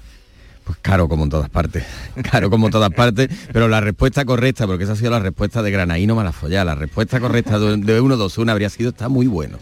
[0.64, 1.84] Pues caro como en todas partes,
[2.32, 5.62] caro como en todas partes, pero la respuesta correcta, porque esa ha sido la respuesta
[5.64, 9.58] de Granaíno Malafollá, la respuesta correcta de, de 121 habría sido está muy bueno.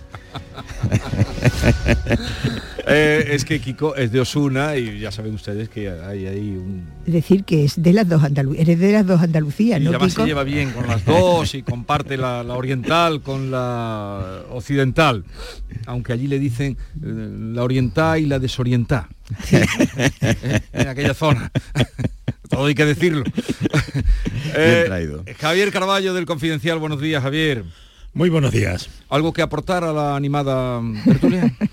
[2.91, 6.87] Eh, es que Kiko es de Osuna y ya saben ustedes que hay ahí un...
[7.05, 9.89] Es decir, que es de las dos Andalucías, eres de las dos Andalucías, Y ¿no,
[9.91, 10.23] además Kiko?
[10.23, 15.23] se lleva bien con las dos y comparte la, la oriental con la occidental,
[15.85, 19.05] aunque allí le dicen eh, la oriental y la desoriental.
[20.73, 21.51] En aquella zona.
[22.49, 23.23] Todo hay que decirlo.
[24.55, 25.23] Eh, traído.
[25.39, 27.63] Javier Carballo del Confidencial, buenos días, Javier.
[28.14, 28.89] Muy buenos días.
[29.10, 31.53] ¿Algo que aportar a la animada tertulia?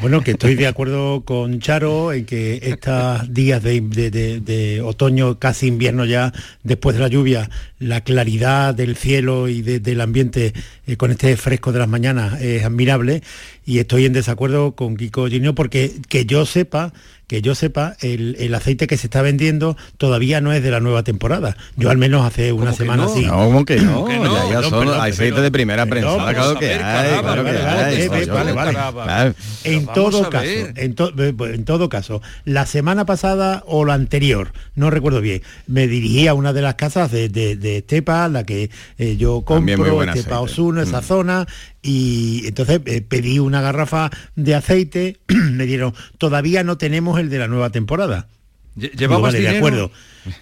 [0.00, 4.82] Bueno, que estoy de acuerdo con Charo en que estos días de, de- de- de
[4.82, 6.32] otoño, casi invierno ya,
[6.62, 7.50] después de la lluvia,
[7.84, 10.52] la claridad del cielo y de- del ambiente
[10.86, 13.22] eh, con este fresco de las mañanas es admirable
[13.66, 16.92] y estoy en desacuerdo con Kiko Ginio porque que yo sepa,
[17.26, 20.80] que yo sepa, el, el aceite que se está vendiendo todavía no es de la
[20.80, 21.56] nueva temporada.
[21.74, 23.14] Yo al menos hace una que semana no?
[23.14, 23.24] sí.
[23.24, 24.02] No, ¿cómo que no?
[24.04, 28.52] ¿Cómo que Ya- son aceite pero- de primera prensa, claro que hay, que hay, vale,
[28.52, 29.34] vale.
[29.64, 30.44] En todo caso,
[30.76, 35.40] en, to- eh, en todo caso, la semana pasada o la anterior, no recuerdo bien,
[35.66, 39.42] me dirigí a una de las casas de, de- de Estepa, la que eh, yo
[39.42, 40.40] compro, Estepa.
[40.40, 41.04] Osuna, esa Mm.
[41.04, 41.46] zona,
[41.82, 47.38] y entonces eh, pedí una garrafa de aceite, me dieron, todavía no tenemos el de
[47.38, 48.28] la nueva temporada.
[48.76, 49.58] Lle- Digo, ¿Llevabas vale, de dinero?
[49.58, 49.90] acuerdo.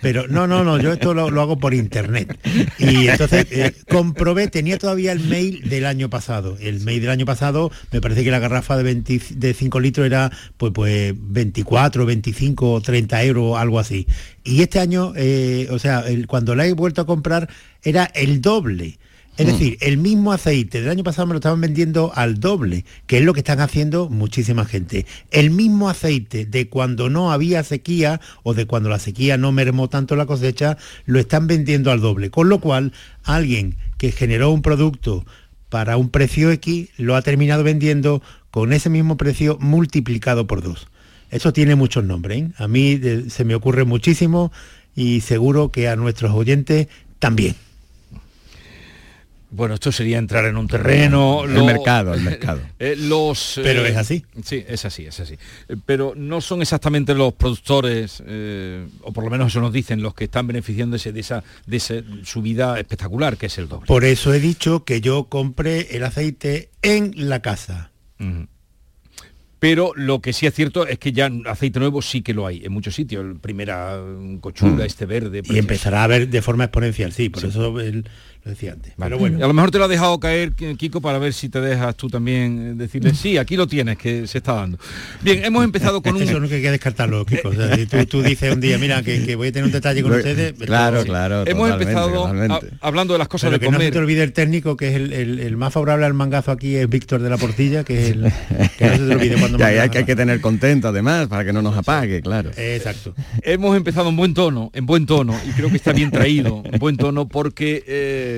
[0.00, 2.38] Pero no, no, no, yo esto lo, lo hago por internet.
[2.78, 6.56] Y entonces eh, comprobé, tenía todavía el mail del año pasado.
[6.60, 10.06] El mail del año pasado, me parece que la garrafa de, 20 de 5 litros
[10.06, 14.06] era pues, pues 24, 25, 30 euros, algo así.
[14.44, 17.48] Y este año, eh, o sea, el- cuando la he vuelto a comprar,
[17.82, 18.98] era el doble.
[19.38, 23.18] Es decir, el mismo aceite del año pasado me lo estaban vendiendo al doble, que
[23.18, 25.06] es lo que están haciendo muchísima gente.
[25.30, 29.88] El mismo aceite de cuando no había sequía o de cuando la sequía no mermó
[29.88, 30.76] tanto la cosecha,
[31.06, 32.30] lo están vendiendo al doble.
[32.30, 32.92] Con lo cual,
[33.24, 35.24] alguien que generó un producto
[35.70, 40.88] para un precio X lo ha terminado vendiendo con ese mismo precio multiplicado por dos.
[41.30, 42.42] Eso tiene muchos nombres.
[42.42, 42.50] ¿eh?
[42.58, 44.52] A mí eh, se me ocurre muchísimo
[44.94, 47.54] y seguro que a nuestros oyentes también.
[49.54, 51.44] Bueno, esto sería entrar en un terreno.
[51.44, 52.60] El mercado, el mercado.
[52.78, 54.24] Eh, los, Pero es así.
[54.42, 55.34] Sí, es así, es así.
[55.68, 60.02] Eh, Pero no son exactamente los productores, eh, o por lo menos eso nos dicen,
[60.02, 61.94] los que están beneficiándose de esa, de esa
[62.24, 63.86] subida espectacular que es el doble.
[63.86, 67.90] Por eso he dicho que yo compré el aceite en la casa.
[69.58, 72.64] Pero lo que sí es cierto es que ya aceite nuevo sí que lo hay
[72.64, 73.24] en muchos sitios.
[73.24, 74.80] El primera mm, cochura, Mm.
[74.80, 75.38] este verde.
[75.38, 75.58] Y precioso.
[75.60, 77.48] empezará a ver de forma exponencial, sí, por Sí.
[77.48, 78.08] eso el-
[78.44, 78.92] lo decía antes.
[78.96, 79.10] Vale.
[79.10, 79.38] Pero bueno.
[79.38, 81.60] Y a lo mejor te lo ha dejado caer, Ki- Kiko, para ver si te
[81.60, 84.78] dejas tú también eh, decirle, sí, aquí lo tienes, que se está dando.
[85.22, 86.22] Bien, hemos empezado con un...
[86.22, 87.50] Eso no hay que descartarlo, Kiko.
[87.50, 89.72] O sea, si tú, tú dices un día, mira, que, que voy a tener un
[89.72, 90.52] detalle con ustedes.
[90.66, 93.84] claro, claro, Hemos totalmente, empezado a- hablando de las cosas Pero de que no se
[93.84, 93.92] comer.
[93.92, 96.88] te olvide el técnico, que es el, el- el más favorable al mangazo aquí, es
[96.88, 98.32] Víctor de la Portilla, que es el...
[98.76, 100.88] Que no se te olvide cuando Que hay, mangas hay que, hay que tener contento
[100.88, 102.50] además para que no nos apague, claro.
[102.56, 103.14] Exacto.
[103.42, 106.78] Hemos empezado en buen tono, en buen tono, y creo que está bien traído, en
[106.80, 108.30] buen tono, porque eh,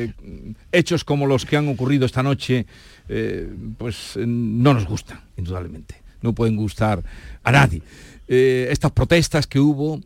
[0.73, 2.67] hechos como los que han ocurrido esta noche,
[3.09, 6.03] eh, pues eh, no nos gustan, indudablemente.
[6.23, 7.03] No pueden gustar
[7.43, 7.83] a nadie.
[8.27, 10.01] Eh, estas protestas que hubo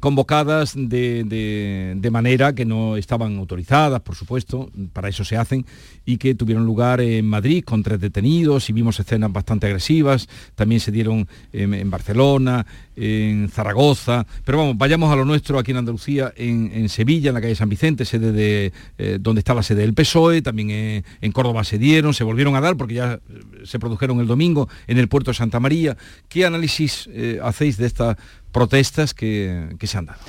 [0.00, 5.64] convocadas de, de- manera que no estaban autorizadas, por supuesto, para eso se hacen,
[6.04, 10.80] y que tuvieron lugar en Madrid con tres detenidos y vimos escenas bastante agresivas, también
[10.80, 16.32] se dieron en, Barcelona, en Zaragoza, pero vamos, vayamos a lo nuestro aquí en Andalucía,
[16.36, 19.94] en, Sevilla, en la calle San Vicente, sede de eh, donde está la sede del
[19.94, 23.20] PSOE, también en Córdoba se dieron, se volvieron a dar porque ya eh,
[23.64, 25.96] se produjeron el domingo en el puerto de Santa María.
[26.28, 28.16] ¿Qué análisis eh, hacéis de estas
[28.52, 30.20] protestas que, que se han dado?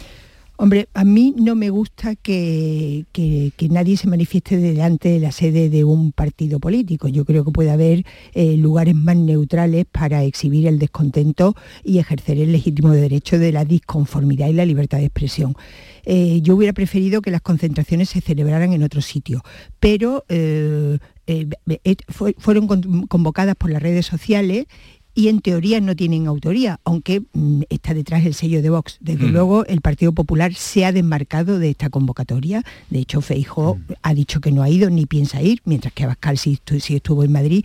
[0.55, 5.67] Hombre, a mí no me gusta que, que- nadie se manifieste delante de la sede
[5.69, 7.07] de un partido político.
[7.07, 12.37] Yo creo que puede haber eh, lugares más neutrales para exhibir el descontento y ejercer
[12.37, 15.55] el legítimo derecho de la disconformidad y la libertad de expresión.
[16.05, 19.41] Eh, yo hubiera preferido que las concentraciones se celebraran en otro sitio,
[19.79, 20.99] pero eh,
[22.09, 24.65] fue- fueron con- convocadas por las redes sociales
[25.15, 28.97] y en teoría no tienen autoría, aunque mm, está detrás el sello de Vox.
[28.99, 29.31] Desde Mm.
[29.31, 32.63] luego el Partido Popular se ha desmarcado de esta convocatoria.
[32.89, 36.37] De hecho, Feijó ha dicho que no ha ido ni piensa ir, mientras que Abascal
[36.37, 37.63] sí, sí estuvo en Madrid.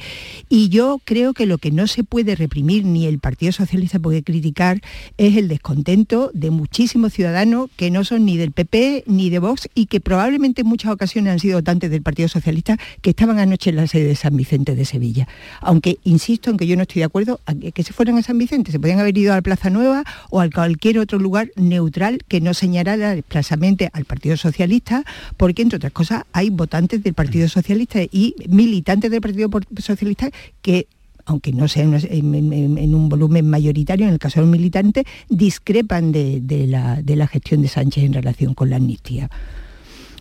[0.48, 4.22] Y yo creo que lo que no se puede reprimir ni el Partido Socialista puede
[4.22, 4.80] criticar
[5.16, 9.68] es el descontento de muchísimos ciudadanos que no son ni del PP ni de Vox
[9.74, 13.70] y que probablemente en muchas ocasiones han sido votantes del Partido Socialista que estaban anoche
[13.70, 15.28] en la sede de San Vicente de Sevilla.
[15.60, 17.37] Aunque insisto en que yo no estoy de acuerdo
[17.74, 20.40] que se fueran a San Vicente, se podían haber ido a la Plaza Nueva o
[20.40, 25.04] a cualquier otro lugar neutral que no señalara expresamente al Partido Socialista,
[25.36, 30.30] porque entre otras cosas hay votantes del Partido Socialista y militantes del Partido Socialista
[30.62, 30.86] que
[31.24, 36.40] aunque no sea en, un volumen mayoritario, en el caso de un militante, discrepan de,
[36.40, 39.28] de la, de la gestión de Sánchez en relación con la amnistía.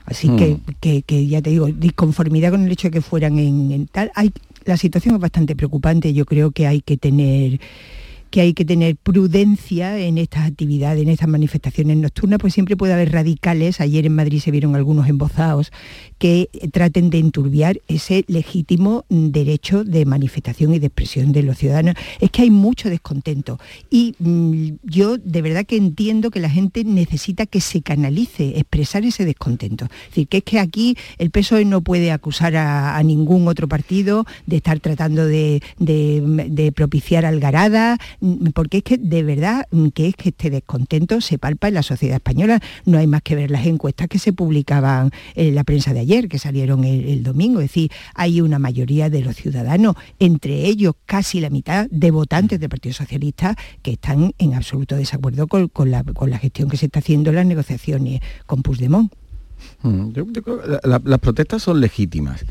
[0.05, 0.35] Así Mm.
[0.37, 3.87] que, que- que ya te digo, disconformidad con el hecho de que fueran en, en
[3.87, 4.11] tal.
[4.15, 4.33] Hay,
[4.67, 6.13] la situación es bastante preocupante.
[6.13, 7.59] Yo creo que hay que tener
[8.29, 12.93] que hay que tener prudencia en estas actividades, en estas manifestaciones nocturnas, pues siempre puede
[12.93, 15.71] haber radicales, ayer en Madrid se vieron algunos embozados,
[16.17, 21.95] que traten de enturbiar ese legítimo derecho de manifestación y de expresión de los ciudadanos.
[22.19, 23.59] Es que hay mucho descontento
[23.89, 29.05] y mm, yo de verdad que entiendo que la gente necesita que se canalice, expresar
[29.05, 29.85] ese descontento.
[29.85, 34.25] Es decir, que es que aquí el PSOE no puede acusar a, ningún otro partido
[34.47, 38.16] de estar tratando de, de- propiciar algaradas, mm,
[38.53, 41.83] porque es que de verdad mm, que es que este descontento se palpa en la
[41.83, 42.59] sociedad española.
[42.85, 46.27] No hay más que ver las encuestas que se publicaban en la prensa de ayer,
[46.27, 47.59] que salieron el, domingo.
[47.59, 52.59] Es decir, hay una mayoría de los ciudadanos, entre ellos casi la mitad de votantes
[52.59, 56.77] del Partido Socialista, que están en absoluto desacuerdo con, con la, con la gestión que
[56.77, 59.11] se está haciendo en las negociaciones con Puigdemont.
[59.81, 60.11] Mm,
[60.83, 62.45] las protestas son legítimas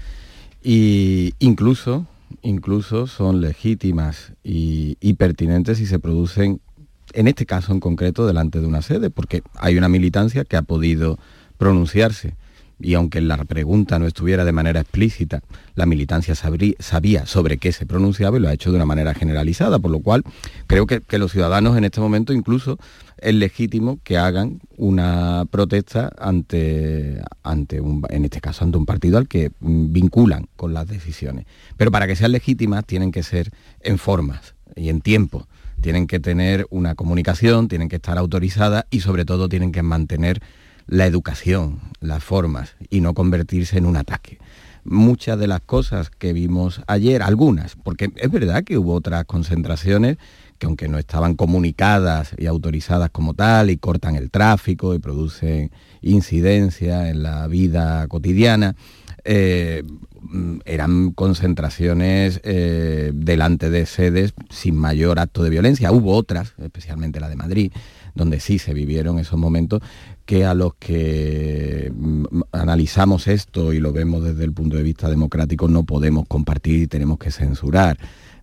[0.63, 2.07] y incluso,
[2.43, 6.61] incluso son legítimas y, pertinentes si se producen,
[7.13, 10.63] en este caso en concreto, delante de una sede, porque hay una militancia que ha
[10.63, 11.19] podido
[11.59, 12.35] pronunciarse.
[12.79, 15.41] Y aunque la pregunta no estuviera de manera explícita,
[15.75, 19.79] la militancia sabía sobre qué se pronunciaba y lo ha hecho de una manera generalizada,
[19.79, 20.25] por lo cual
[20.67, 22.79] creo que, que los ciudadanos en este momento incluso
[23.19, 29.19] es legítimo que hagan una protesta ante, ante un, en este caso ante un partido
[29.19, 31.47] al que vinculan con las decisiones.
[31.77, 33.51] Pero para que sean legítimas tienen que ser
[33.81, 35.47] en formas y en tiempo.
[35.81, 40.43] Tienen que tener una comunicación, tienen que estar autorizadas y sobre todo tienen que mantener
[40.87, 44.39] la educación, las formas y no convertirse en un ataque.
[44.85, 50.17] Muchas de las cosas que vimos ayer, algunas, porque es verdad que hubo otras concentraciones
[50.59, 55.71] que aunque no estaban comunicadas y autorizadas como tal y cortan el tráfico y producen
[56.03, 58.77] incidencia en la vida cotidiana,
[59.25, 59.83] eh,
[60.23, 65.93] mm, eran concentraciones eh, delante de sedes sin mayor acto de violencia.
[65.93, 67.73] Hubo otras, especialmente la de Madrid,
[68.17, 69.83] donde sí se vivieron esos momentos
[70.25, 75.09] que a los que mm, analizamos esto y lo vemos desde el punto de vista
[75.09, 77.99] democrático no podemos compartir y tenemos que censurar.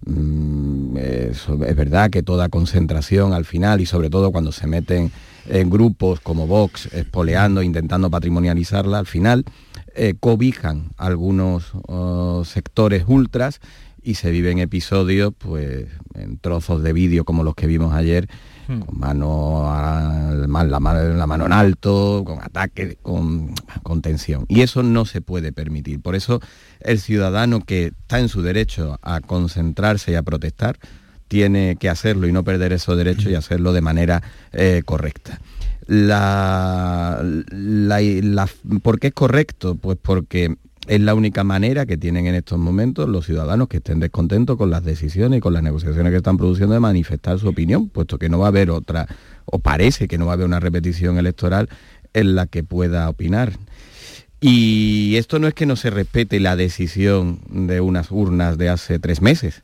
[0.05, 5.11] Mm, es verdad que toda concentración al final y sobre todo cuando se meten
[5.47, 9.43] en grupos como Vox, espoleando, intentando patrimonializarla, al final
[9.95, 13.59] eh, cobijan algunos oh, sectores ultras
[14.01, 18.27] y se viven episodios pues en trozos de vídeo como los que vimos ayer
[18.67, 19.63] con mano
[20.47, 23.53] ma- la, mano, la mano en alto, con ataque, con,
[23.83, 24.45] con tensión.
[24.47, 26.01] Y eso no se puede permitir.
[26.01, 26.39] Por eso
[26.79, 30.77] el ciudadano que está en su derecho a concentrarse y a protestar,
[31.27, 35.39] tiene que hacerlo y no perder esos derechos y hacerlo de manera eh, correcta.
[35.87, 38.49] La, la- la-
[38.81, 39.75] ¿Por qué es correcto?
[39.75, 40.55] Pues porque
[40.87, 44.69] es la única manera que tienen en estos momentos los ciudadanos que estén descontentos con
[44.69, 48.29] las decisiones y con las negociaciones que están produciendo de manifestar su opinión, puesto que
[48.29, 49.07] no va a haber otra,
[49.45, 51.69] o parece que no va a haber una repetición electoral
[52.13, 53.53] en la que pueda opinar.
[54.41, 58.99] Y esto no es que no se respete la decisión de unas urnas de hace
[58.99, 59.63] tres meses,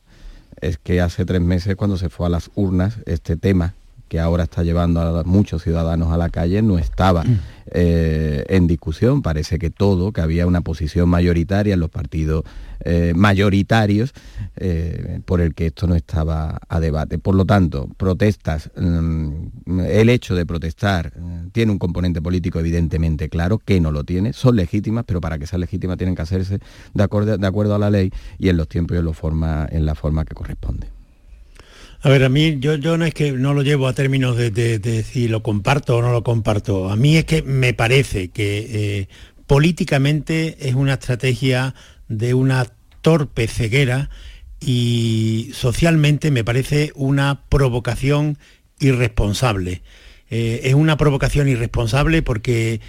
[0.62, 3.74] es que hace tres meses cuando se fue a las urnas este tema
[4.10, 7.22] que ahora está llevando a muchos ciudadanos a la calle no estaba
[7.70, 9.22] eh, en discusión.
[9.22, 12.42] Parece que todo, que había una posición mayoritaria en los partidos
[12.84, 14.12] eh, mayoritarios
[14.56, 17.20] eh, por el que esto no estaba a debate.
[17.20, 21.12] Por lo tanto, protestas, mm, el hecho de protestar
[21.52, 25.46] tiene un componente político evidentemente claro, que no lo tiene, son legítimas, pero para que
[25.46, 26.58] sean legítimas tienen que hacerse
[26.94, 29.68] de acuerdo, de acuerdo a la ley y en los tiempos y en, los forma,
[29.70, 30.99] en la forma que corresponde.
[32.02, 35.28] A ver, a mí yo, no es que no lo llevo a términos de si
[35.28, 36.88] lo comparto o no lo comparto.
[36.88, 39.08] A mí es que me parece que eh,
[39.46, 41.74] políticamente es una estrategia
[42.08, 42.66] de una
[43.02, 44.08] torpe ceguera
[44.60, 48.38] y socialmente me parece una provocación
[48.78, 49.82] irresponsable.
[50.30, 52.80] Eh, es una provocación irresponsable porque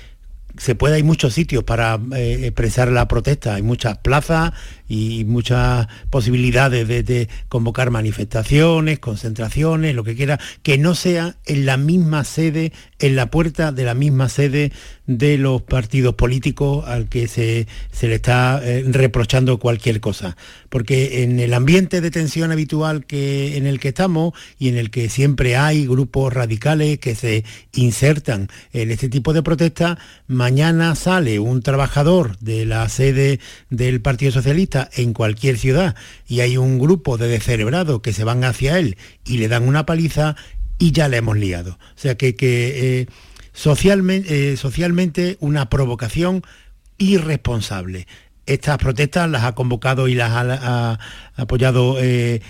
[0.57, 4.51] se puede, hay muchos sitios para eh, expresar la protesta, hay muchas plazas
[4.87, 11.77] y muchas posibilidades de, convocar manifestaciones, concentraciones, lo que quiera, que no sea en la
[11.77, 14.71] misma sede, en la puerta de la misma sede
[15.07, 20.37] de los partidos políticos al que se, se le está eh, reprochando cualquier cosa.
[20.69, 24.91] Porque en el ambiente de tensión habitual que, en el que estamos y en el
[24.91, 27.43] que siempre hay grupos radicales que se
[27.73, 29.97] insertan en este tipo de protestas,
[30.27, 33.39] mañana sale un trabajador de la sede
[33.69, 35.95] del Partido Socialista en cualquier ciudad
[36.27, 39.85] y hay un grupo de descerebrados que se van hacia él y le dan una
[39.85, 40.35] paliza
[40.82, 41.77] y ya le hemos liado.
[41.95, 43.05] O sea que, que eh,
[43.53, 46.41] socialmente, eh, socialmente una provocación
[46.97, 48.07] irresponsable.
[48.47, 50.99] Estas protestas las ha convocado y las ha,
[51.36, 52.41] apoyado eh,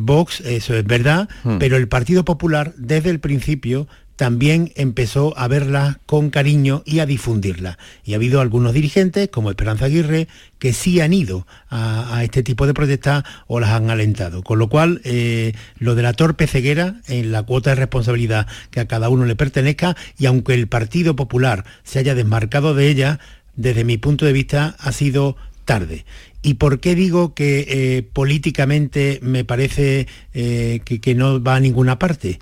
[0.00, 1.58] Vox, eso es verdad, hmm.
[1.58, 3.88] pero el Partido Popular desde el principio
[4.18, 7.78] también empezó a verla con cariño y a difundirla.
[8.04, 10.26] Y ha habido algunos dirigentes, como Esperanza Aguirre,
[10.58, 14.42] que sí han ido a, este tipo de protestas o las han alentado.
[14.42, 18.80] Con lo cual, eh, lo de la torpe ceguera en la cuota de responsabilidad que
[18.80, 23.20] a cada uno le pertenezca, y aunque el Partido Popular se haya desmarcado de ella,
[23.54, 26.04] desde mi punto de vista ha sido tarde.
[26.42, 31.60] ¿Y por qué digo que eh, políticamente me parece eh, que, que no va a
[31.60, 32.40] ninguna parte?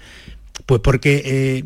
[0.66, 1.64] Pues porque, eh,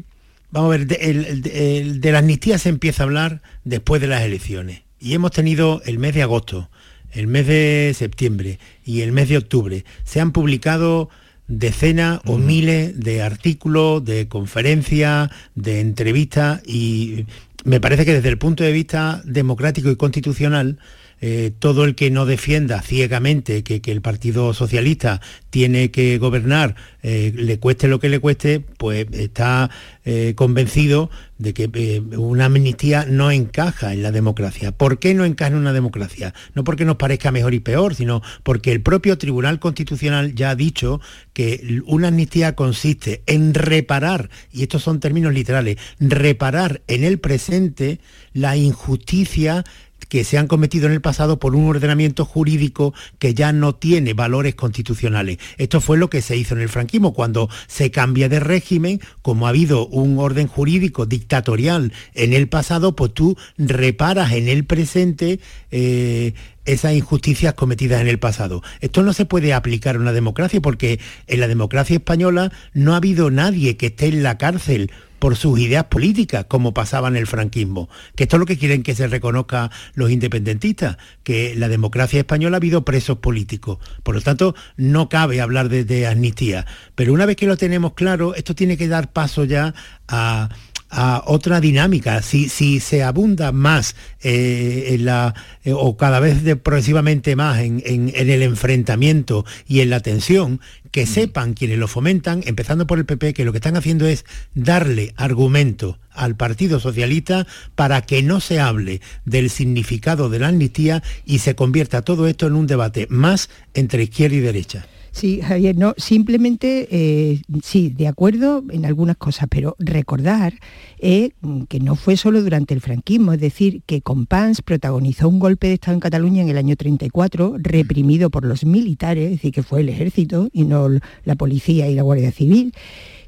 [0.50, 4.82] vamos a ver, de, la amnistía se empieza a hablar después de las elecciones.
[5.00, 6.70] Y hemos tenido el mes de agosto,
[7.12, 9.84] el mes de septiembre y el mes de octubre.
[10.04, 11.08] Se han publicado
[11.48, 17.24] decenas o miles de artículos, de conferencias, de entrevistas y
[17.64, 20.78] me parece que desde el punto de vista democrático y constitucional
[21.22, 27.32] eh, todo el que no defienda ciegamente que, el Partido Socialista tiene que gobernar, eh,
[27.34, 29.70] le cueste lo que le cueste, pues está
[30.04, 34.72] eh, convencido de que una amnistía no encaja en la democracia.
[34.72, 36.32] ¿Por qué no encaja en una democracia?
[36.54, 40.54] No porque nos parezca mejor y peor, sino porque el propio Tribunal Constitucional ya ha
[40.54, 41.00] dicho
[41.34, 48.00] que una amnistía consiste en reparar, y estos son términos literales, reparar en el presente
[48.32, 49.64] la injusticia
[50.10, 54.12] que se han cometido en el pasado por un ordenamiento jurídico que ya no tiene
[54.12, 55.38] valores constitucionales.
[55.56, 59.46] Esto fue lo que se hizo en el franquismo, cuando se cambia de régimen, como
[59.46, 65.38] ha habido un orden jurídico dictatorial en el pasado, pues tú reparas en el presente
[65.70, 66.34] eh,
[66.64, 68.62] esas injusticias cometidas en el pasado.
[68.80, 70.98] Esto no se puede aplicar a una democracia porque
[71.28, 74.90] en la democracia española no ha habido nadie que esté en la cárcel
[75.20, 77.88] por sus ideas políticas, como pasaba en el franquismo.
[78.16, 82.56] Que esto es lo que quieren que se reconozca los independentistas, que la democracia española
[82.56, 83.78] ha habido presos políticos.
[84.02, 86.66] Por lo tanto, no cabe hablar de, amnistía.
[86.94, 89.74] Pero una vez que lo tenemos claro, esto tiene que dar paso ya
[90.08, 90.48] a
[90.90, 92.22] a otra dinámica.
[92.22, 95.34] Si, si se abunda más eh, en la,
[95.64, 100.60] eh, o cada vez progresivamente más en, el enfrentamiento y en la tensión,
[100.90, 101.08] que mm.
[101.08, 104.24] sepan quienes lo fomentan, empezando por el PP, que lo que están haciendo es
[104.54, 111.02] darle argumento al Partido Socialista para que no se hable del significado de la amnistía
[111.24, 114.86] y se convierta todo esto en un debate más entre izquierda y derecha.
[115.12, 120.54] Sí, Javier, no, simplemente, eh, sí, de acuerdo en algunas cosas, pero recordar
[120.98, 121.32] eh,
[121.68, 125.74] que no fue solo durante el franquismo, es decir, que Compans protagonizó un golpe de
[125.74, 129.80] Estado en Cataluña en el año 34, reprimido por los militares, es decir, que fue
[129.80, 130.88] el ejército y no
[131.24, 132.72] la policía y la Guardia Civil,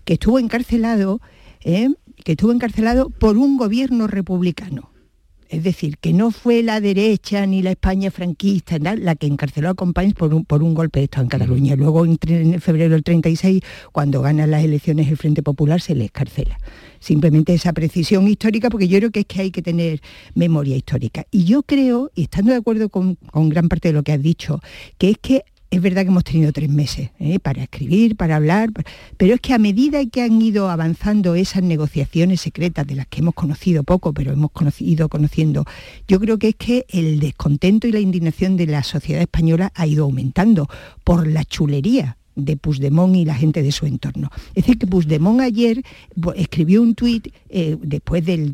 [0.05, 1.21] que estuvo encarcelado,
[1.65, 1.89] eh,
[2.25, 4.92] que estuvo encarcelado por un gobierno republicano
[5.53, 9.75] es decir, que no fue la derecha ni la España franquista la que encarceló a
[9.75, 11.77] Companys por un, por un golpe de Estado en Cataluña.
[11.77, 12.19] Luego, en,
[12.59, 13.61] febrero del 36,
[13.93, 16.59] cuando ganan las elecciones el Frente Popular, se le escarcela.
[17.01, 20.01] Simplemente esa precisión histórica, porque yo creo que es que hay que tener
[20.35, 21.27] memoria histórica.
[21.31, 24.23] Y yo creo, y estando de acuerdo con, con gran parte de lo que has
[24.23, 24.63] dicho,
[24.97, 27.39] que es que es verdad que hemos tenido tres meses ¿eh?
[27.39, 28.69] para escribir, para hablar,
[29.17, 33.21] pero es que a medida que han ido avanzando esas negociaciones secretas de las que
[33.21, 34.51] hemos conocido poco, pero hemos
[34.81, 35.65] ido conociendo,
[36.07, 39.87] yo creo que es que el descontento y la indignación de la sociedad española ha
[39.87, 40.69] ido aumentando
[41.05, 44.31] por la chulería de Puigdemont y la gente de su entorno.
[44.55, 45.83] Es decir, que Puigdemont ayer
[46.37, 48.53] escribió un tuit eh, después del,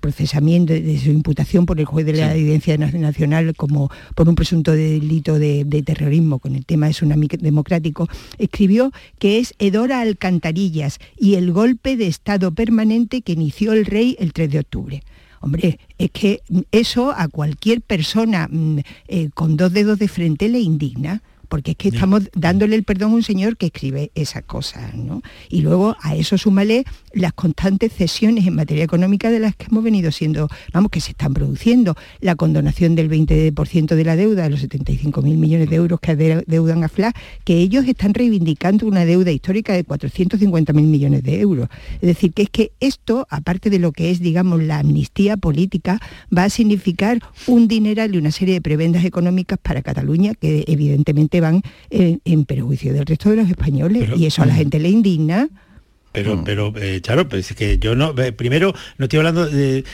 [0.00, 4.72] procesamiento de su imputación por el juez de la Audiencia Nacional como por un presunto
[4.72, 8.08] delito de, terrorismo con el tema de tsunami democrático,
[8.38, 14.16] escribió que es Edora Alcantarillas y el golpe de Estado permanente que inició el rey
[14.18, 15.02] el 3 de octubre.
[15.40, 16.42] Hombre, es que
[16.72, 21.76] eso a cualquier persona mm, eh, con dos dedos de frente le indigna porque es
[21.76, 25.22] que estamos dándole el perdón a un señor que escribe esas cosas, ¿no?
[25.48, 29.82] Y luego a eso súmale las constantes cesiones en materia económica de las que hemos
[29.82, 34.50] venido siendo, vamos, que se están produciendo, la condonación del 20% de la deuda, de
[34.50, 37.12] los 75.000 millones de euros que deudan a FLA,
[37.44, 41.68] que ellos están reivindicando una deuda histórica de 450.000 millones de euros.
[41.94, 46.00] Es decir, que es que esto, aparte de lo que es, digamos, la amnistía política,
[46.36, 51.37] va a significar un dineral y una serie de prebendas económicas para Cataluña que evidentemente
[51.40, 54.56] van en, perjuicio del resto de los españoles y eso a la mm.
[54.56, 55.48] gente le indigna.
[56.12, 56.44] Pero, mm.
[56.44, 59.84] pero, eh, Charo, pues es que yo no, primero no estoy hablando de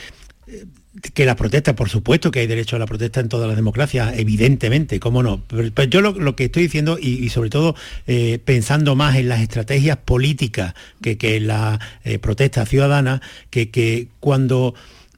[1.12, 4.14] que la protesta, por supuesto que hay derecho a la protesta en todas las democracias,
[4.16, 5.42] evidentemente, cómo no.
[5.48, 7.74] Pero, pues yo lo, que estoy diciendo, y, sobre todo
[8.06, 13.20] eh, pensando más en las estrategias políticas que, que en la eh, protesta ciudadana,
[13.50, 14.74] que, que cuando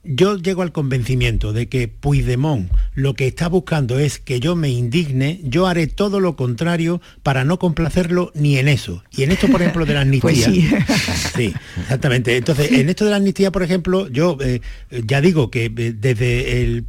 [0.09, 4.69] yo llego al convencimiento de que Puigdemont lo que está buscando es que yo me
[4.69, 9.03] indigne, yo haré todo lo contrario para no complacerlo ni en eso.
[9.11, 10.87] Y en esto, por ejemplo, de la pues amnistía.
[11.35, 11.53] sí.
[11.81, 12.37] exactamente.
[12.37, 16.85] Entonces, en esto de la amnistía, por ejemplo, yo eh, ya digo que eh, desde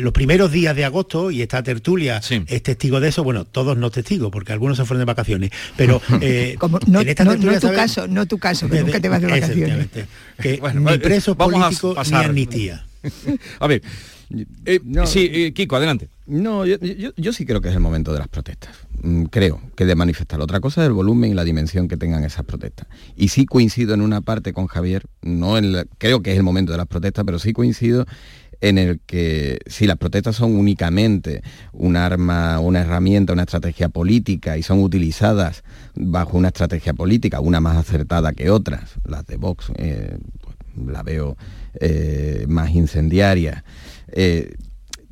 [0.00, 3.90] los primeros días de agosto, y esta tertulia es testigo de eso, bueno, todos no
[3.90, 8.06] testigos, porque algunos se fueron de vacaciones, pero eh, no, en esta no, tu caso,
[8.06, 9.88] no tu caso, que nunca te vas de vacaciones.
[10.40, 12.86] Que ni presos políticos ni amnistía.
[13.60, 13.82] A ver,
[14.64, 16.08] eh, sí, eh, Kiko, adelante.
[16.26, 18.74] No, yo, sí creo que es el momento de las protestas.
[19.02, 20.40] Mm, creo que de manifestar.
[20.40, 22.86] Otra cosa es el volumen y la dimensión que tengan esas protestas.
[23.16, 25.54] Y sí coincido en una parte con Javier, no
[25.98, 28.06] creo que es el momento de las protestas, pero sí coincido
[28.60, 34.58] en el que si las protestas son únicamente un arma, una herramienta, una estrategia política
[34.58, 35.64] y son utilizadas
[35.94, 40.18] bajo una estrategia política, una más acertada que otras, las de Vox, eh,
[40.86, 41.36] la veo
[41.80, 43.62] eh, más incendiarias,
[44.08, 44.54] eh,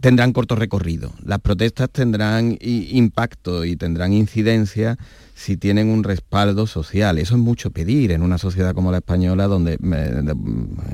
[0.01, 1.13] tendrán corto recorrido.
[1.25, 4.99] Las protestas tendrán impacto y tendrán incidencia
[5.35, 7.19] si tienen un respaldo social.
[7.19, 9.79] Eso es mucho pedir en una sociedad como la española, donde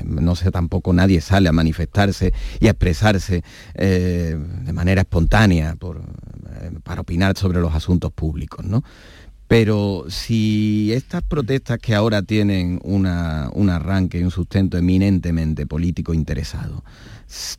[0.05, 3.43] no sé tampoco nadie sale a manifestarse y a expresarse
[3.75, 5.77] eh, de manera espontánea
[6.83, 8.65] para opinar sobre los asuntos públicos.
[8.65, 8.85] ¿no?
[9.55, 16.83] Pero si estas protestas que ahora tienen un arranque y un sustento eminentemente político interesado,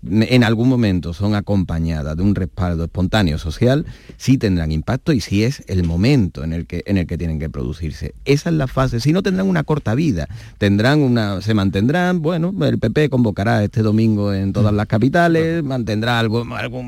[0.04, 3.86] en algún momento son acompañadas de un respaldo espontáneo social,
[4.18, 7.40] sí tendrán impacto y sí es el momento en el que, en el que tienen
[7.40, 8.14] que producirse.
[8.26, 10.28] Esa es la fase, si no tendrán una corta vida,
[10.58, 16.20] tendrán una, se mantendrán, bueno, el PP convocará este domingo en todas las capitales, mantendrá
[16.20, 16.84] algo, algo,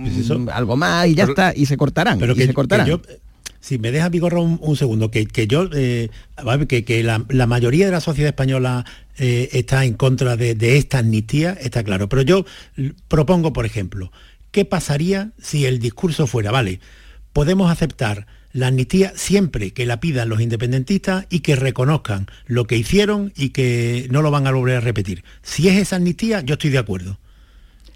[0.51, 2.19] algo más y ya está, y se cortarán.
[2.19, 2.99] Pero que, se cortarán.
[3.67, 6.09] Si me deja Vigorra un, un segundo, que, yo, eh,
[6.69, 8.85] que, que la, mayoría de la sociedad española
[9.17, 12.07] eh, está en contra de, esta amnistía, está claro.
[12.07, 12.45] Pero yo
[13.09, 14.09] propongo, por ejemplo,
[14.51, 16.79] ¿qué pasaría si el discurso fuera, vale,
[17.33, 22.77] podemos aceptar la amnistía siempre que la pidan los independentistas y que reconozcan lo que
[22.77, 25.25] hicieron y que no lo van a volver a repetir?
[25.41, 27.19] Si es esa amnistía, yo estoy de acuerdo.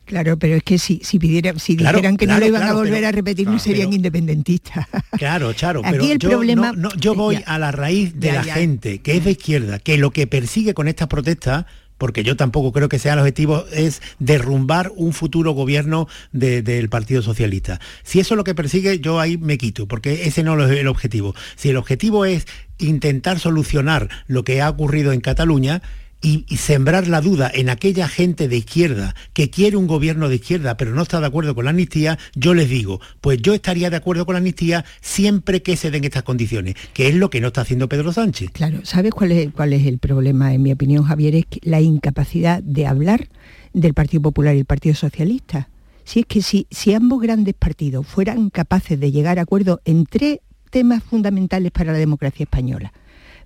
[0.06, 3.06] Claro, pero es que si, si, pidiera, si dijeran que no lo iban a volver
[3.06, 4.88] a repetir, no serían independentistas.
[5.18, 9.18] Claro, Charo, pero el yo, problema, yo voy a la raíz de la gente, que
[9.18, 11.66] es de izquierda, que lo que persigue con estas protestas
[12.02, 17.22] porque yo tampoco creo que sea el objetivo, es derrumbar un futuro gobierno del Partido
[17.22, 17.80] Socialista.
[18.02, 20.88] Si eso es lo que persigue, yo ahí me quito, porque ese no es el
[20.88, 21.36] objetivo.
[21.56, 22.48] Si el objetivo es
[22.80, 25.84] intentar solucionar lo que ha ocurrido en Cataluña,
[26.22, 30.78] y, sembrar la duda en aquella gente de izquierda que quiere un gobierno de izquierda
[30.78, 33.98] pero no está de acuerdo con la amnistía, yo les digo, pues yo estaría de
[33.98, 37.48] acuerdo con la amnistía siempre que se den estas condiciones, que es lo que no
[37.48, 38.52] está haciendo Pedro Sánchez.
[38.52, 41.36] Claro, ¿sabes cuál es, cuál es el problema, en mi opinión, Javier?
[41.36, 43.28] Es la incapacidad de hablar
[43.74, 45.70] del Partido Popular y el Partido Socialista.
[46.04, 50.06] Si es que si, si ambos grandes partidos fueran capaces de llegar a acuerdo en
[50.06, 52.92] tres temas fundamentales para la democracia española,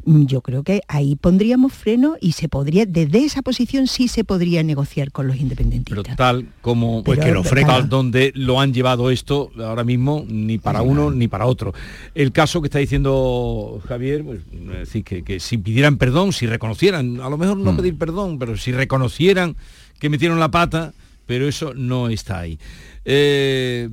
[0.06, 4.62] yo creo que ahí pondríamos freno y se podría, desde esa posición sí se podría
[4.64, 6.04] negociar con los independentistas.
[6.04, 10.60] Pero tal como pues que lo tal donde lo han llevado esto ahora mismo ni
[10.60, 11.74] para uno ni para otro.
[12.14, 17.30] El caso que está diciendo Javier, pues, decir, que, si pidieran perdón, si reconocieran, a
[17.30, 17.78] lo mejor no hmm.
[17.78, 19.56] pedir perdón, pero si reconocieran
[20.00, 20.94] que metieron la pata,
[21.26, 22.60] pero eso no está ahí.
[23.06, 23.90] Eh,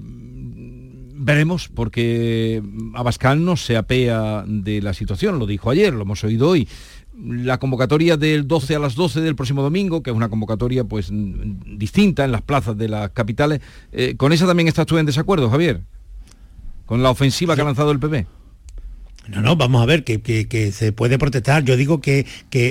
[1.25, 2.61] Veremos, porque
[2.95, 6.69] Abascal no se apea de la situación, lo dijo ayer, lo hemos oído hoy.
[7.17, 11.11] La convocatoria del 12 a las 12 del próximo domingo, que es una convocatoria pues
[11.13, 13.61] distinta en las plazas de las capitales,
[13.93, 15.83] eh, ¿con esa también estás tú en desacuerdo, Javier?
[16.87, 18.27] ¿Con la ofensiva que ha lanzado el PP?
[19.29, 21.63] No, no, vamos a ver que, se puede protestar.
[21.65, 22.27] Yo digo que,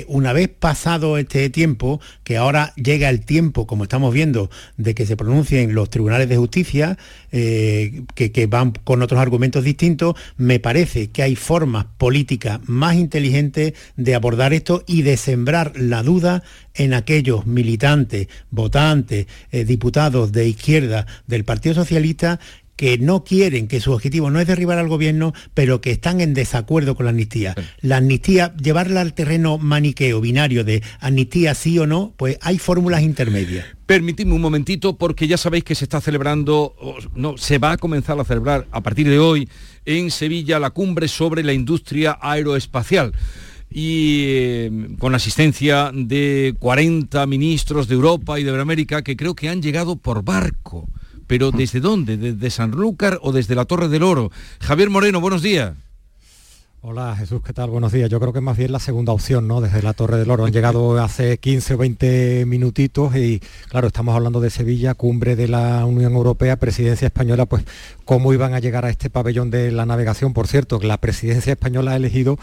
[0.06, 5.06] una vez pasado este tiempo, que ahora llega el tiempo, como estamos viendo, de que
[5.06, 6.98] se pronuncien los tribunales de justicia,
[7.30, 12.96] eh, que, que, van con otros argumentos distintos, me parece que hay formas políticas más
[12.96, 16.42] inteligentes de abordar esto y de sembrar la duda
[16.74, 22.40] en aquellos militantes, votantes, eh, diputados de izquierda del Partido Socialista
[22.82, 26.34] que no quieren, que su objetivo no es derribar al gobierno, pero que están en
[26.34, 27.54] desacuerdo con la amnistía.
[27.80, 33.02] La amnistía, llevarla al terreno maniqueo, binario de amnistía sí o no, pues hay fórmulas
[33.02, 33.66] intermedias.
[33.86, 36.74] Permitidme un momentito porque ya sabéis que se está celebrando,
[37.14, 39.48] no, se va a comenzar a celebrar a partir de hoy
[39.84, 43.12] en Sevilla la cumbre sobre la industria aeroespacial
[43.70, 49.48] y eh, con asistencia de 40 ministros de Europa y de América que creo que
[49.48, 50.88] han llegado por barco
[51.26, 52.16] pero ¿desde dónde?
[52.16, 54.30] ¿Desde Sanlúcar o desde la Torre del Oro?
[54.60, 55.74] Javier Moreno, buenos días.
[56.84, 57.70] Hola Jesús, ¿qué tal?
[57.70, 58.10] Buenos días.
[58.10, 59.60] Yo creo que más bien la segunda opción, ¿no?
[59.60, 60.46] Desde la Torre del Oro.
[60.46, 65.46] Han llegado hace 15 o 20 minutitos y claro, estamos hablando de Sevilla, cumbre de
[65.46, 67.64] la Unión Europea, presidencia española, pues
[68.04, 70.32] cómo iban a llegar a este pabellón de la navegación.
[70.32, 72.36] Por cierto, la presidencia española ha elegido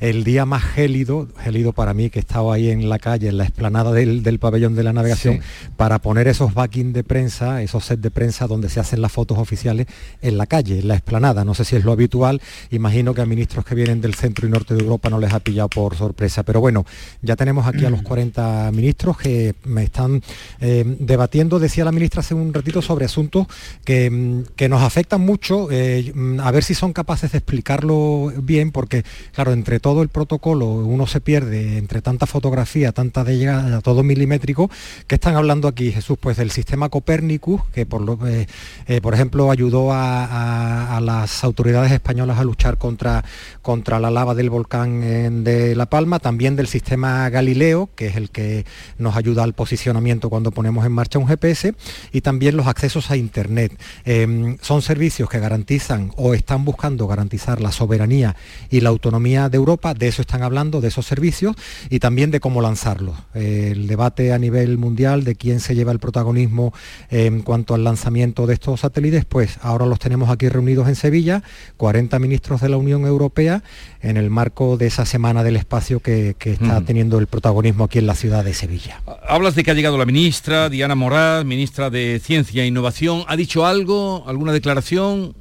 [0.00, 3.38] el día más gélido, gélido para mí que he estado ahí en la calle, en
[3.38, 5.40] la explanada del, pabellón de la navegación,
[5.76, 9.38] para poner esos backing de prensa, esos sets de prensa donde se hacen las fotos
[9.38, 9.86] oficiales
[10.22, 11.44] en la calle, en la explanada.
[11.44, 12.40] No sé si es lo habitual,
[12.70, 15.40] imagino que a ministros que vienen del centro y norte de Europa no les ha
[15.40, 16.42] pillado por sorpresa.
[16.42, 16.84] Pero bueno,
[17.22, 20.22] ya tenemos aquí a los 40 ministros que me están
[20.60, 23.46] eh, debatiendo, decía la ministra hace un ratito, sobre asuntos
[23.84, 28.32] que, mm, que nos afectan mucho, eh, mm, a ver si son capaces de explicarlo
[28.42, 33.36] bien, porque claro, entre todo el protocolo uno se pierde entre tanta fotografía, tanta de
[33.36, 34.70] llegada, todo milimétrico,
[35.06, 36.16] que están hablando aquí, Jesús?
[36.18, 38.46] Pues del sistema Copernicus, que por, lo, eh,
[38.86, 43.26] eh, por ejemplo ayudó a, las autoridades españolas a luchar contra,
[43.60, 48.30] contra la lava del volcán de La Palma, también del sistema Galileo, que es el
[48.30, 48.64] que
[48.96, 51.74] nos ayuda al posicionamiento cuando ponemos en marcha un GPS,
[52.10, 53.78] y también los accesos a Internet.
[54.06, 58.34] Em, son servicios que garantizan o están buscando garantizar la soberanía
[58.70, 61.56] y la autonomía de Europa de eso están hablando, de esos servicios
[61.90, 63.16] y también de cómo lanzarlos.
[63.34, 66.72] el debate a nivel mundial de quién se lleva el protagonismo
[67.10, 71.42] en cuanto al lanzamiento de estos satélites, pues ahora los tenemos aquí reunidos en Sevilla,
[71.76, 73.62] 40 ministros de la Unión Europea,
[74.00, 78.06] en el marco de esa semana del espacio que, está teniendo el protagonismo aquí en
[78.06, 79.02] la ciudad de Sevilla.
[79.26, 83.24] Hablas de que ha llegado la ministra, Diana Morad, ministra de Ciencia e Innovación.
[83.28, 85.34] ¿Ha dicho algo, alguna declaración?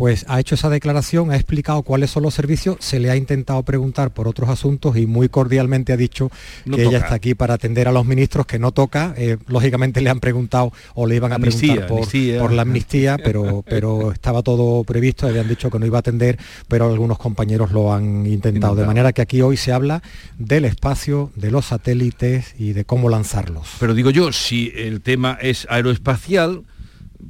[0.00, 3.62] Pues ha hecho esa declaración, ha explicado cuáles son los servicios, se le ha intentado
[3.64, 6.30] preguntar por otros asuntos y muy cordialmente ha dicho
[6.64, 9.12] que ella está aquí para atender a los ministros, que no toca.
[9.18, 14.10] Eh, lógicamente le han preguntado o le iban a preguntar por, la amnistía, pero, pero
[14.10, 18.24] estaba todo previsto, habían dicho que no iba a atender, pero algunos compañeros lo han
[18.24, 18.76] intentado.
[18.76, 20.02] De manera que aquí hoy se habla
[20.38, 23.68] del espacio, de los satélites y de cómo lanzarlos.
[23.78, 26.62] Pero digo yo, si el tema es aeroespacial,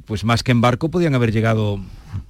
[0.05, 1.81] pues más que en barco podían haber llegado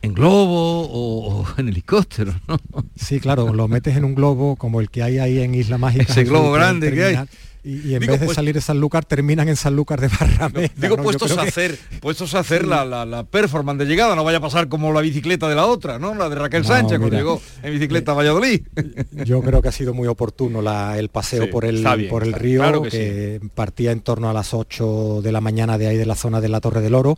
[0.02, 2.58] en globo o, en helicóptero, ¿no?
[2.96, 6.12] Sí, claro, lo metes en un globo como el que hay ahí en Isla Mágica.
[6.12, 7.18] Ese globo grande que hay
[7.64, 10.70] y, en vez de pues- salir de Sanlúcar terminan en Sanlúcar de Barrameda.
[10.76, 14.68] digo, puestos, a hacer, puestos a hacer la, performance de llegada, no vaya a pasar
[14.68, 16.16] como la bicicleta de la otra, ¿no?
[16.16, 18.62] La de Raquel Sánchez cuando llegó en bicicleta a Valladolid.
[19.26, 20.62] Yo creo que ha sido muy oportuno
[20.95, 25.32] el paseo por el, por el río, que, partía en torno a las 8 de
[25.32, 27.16] la mañana de ahí de la zona de la Torre del Oro.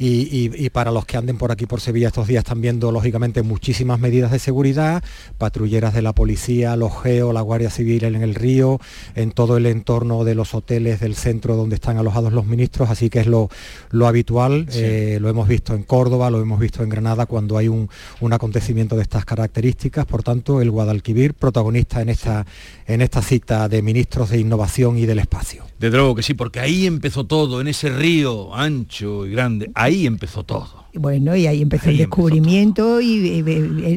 [0.00, 4.00] Y, para los que anden por aquí por Sevilla estos días están viendo lógicamente muchísimas
[4.00, 5.04] medidas de seguridad,
[5.38, 8.80] patrulleras de la policía, los GEO, la Guardia Civil en el río,
[9.14, 12.88] en todo el entorno entorno de los hoteles del centro donde están alojados los ministros,
[12.88, 13.50] así que es lo,
[13.90, 17.68] lo habitual, eh, lo hemos visto en Córdoba, lo hemos visto en Granada cuando hay
[17.68, 22.46] un, un, acontecimiento de estas características, por tanto el Guadalquivir protagonista en esta,
[22.86, 25.66] en esta cita de ministros de innovación y del espacio.
[25.78, 30.06] De drogo que sí, porque ahí empezó todo, en ese río ancho y grande, ahí
[30.06, 30.83] empezó todo.
[30.96, 33.40] Bueno, y ahí empezó el descubrimiento y,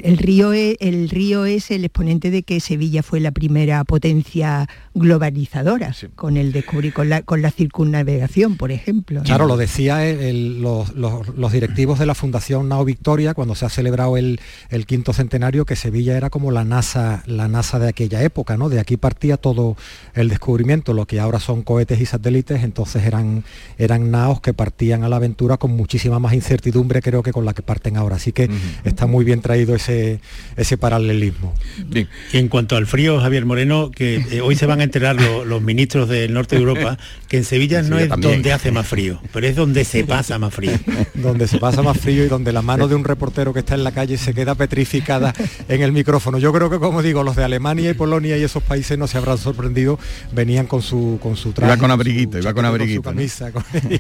[0.04, 4.68] el, río es, el río es el exponente de que Sevilla fue la primera potencia
[4.96, 9.22] globalizadora con el descubrir con la, con la circunnavegación, por ejemplo.
[9.24, 10.00] Claro, lo decía
[10.34, 14.40] los, directivos de la Fundación Nao Victoria cuando se ha celebrado el,
[14.88, 18.70] quinto centenario que Sevilla era como la NASA, la NASA de aquella época, ¿no?
[18.70, 19.76] De aquí partía todo
[20.14, 23.44] el descubrimiento, lo que ahora son cohetes y satélites, entonces eran,
[23.78, 27.54] eran naos que partían a la aventura con muchísima más incertidumbre creo que con la
[27.54, 28.16] que parten ahora.
[28.16, 28.50] Así que
[28.84, 30.20] está muy bien traído ese,
[30.56, 31.54] ese paralelismo.
[31.94, 35.62] Y en cuanto al frío, Javier Moreno, que eh, hoy se van a enterar los,
[35.62, 39.48] ministros del norte de Europa que en Sevilla no es donde hace más frío, pero
[39.48, 40.74] es donde se pasa más frío.
[41.16, 43.84] donde se pasa más frío y donde la mano de un reportero que está en
[43.84, 45.34] la calle se queda petrificada
[45.68, 46.38] en el micrófono.
[46.38, 49.18] Yo creo que, como digo, los de Alemania y Polonia y esos países no se
[49.18, 50.00] habrán sorprendido,
[50.34, 51.74] venían con su, con su traje.
[51.74, 53.04] Iba con abriguito, iba con abriguito.
[53.04, 53.52] camisa,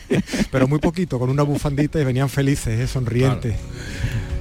[0.51, 2.87] pero muy poquito, con una bufandita y venían felices, ¿eh?
[2.87, 3.55] sonrientes.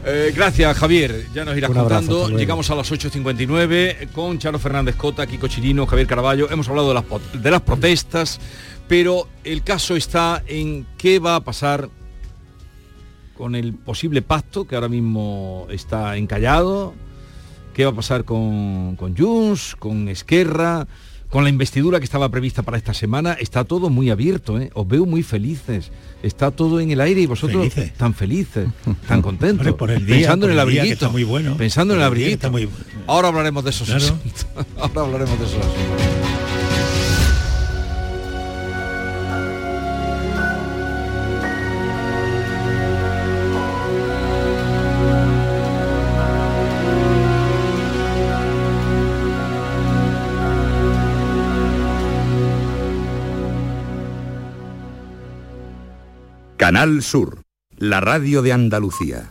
[0.04, 1.26] Eh, gracias, Javier.
[1.34, 2.28] Ya nos irás contando.
[2.30, 6.48] Llegamos a las 8.59 con Charo Fernández Cota, Kiko Chirino, Javier Caraballo.
[6.50, 7.04] Hemos hablado de las,
[7.42, 8.38] de las protestas,
[8.86, 11.88] pero el caso está en qué va a pasar
[13.36, 16.94] con el posible pacto que ahora mismo está encallado,
[17.74, 20.86] qué va a pasar con, con Junts, con Esquerra,
[21.30, 24.70] con la investidura que estaba prevista para esta semana, está todo muy abierto, ¿eh?
[24.74, 25.90] os veo muy felices,
[26.22, 28.68] está todo en el aire y vosotros tan felices,
[29.08, 29.74] tan contentos,
[30.06, 32.50] pensando en el abriguito, muy bueno, pensando en el abriguito.
[33.06, 34.46] Ahora hablaremos de esos asuntos.
[34.78, 36.35] Ahora hablaremos de esos
[56.66, 57.42] Canal Sur,
[57.78, 59.30] la radio de Andalucía.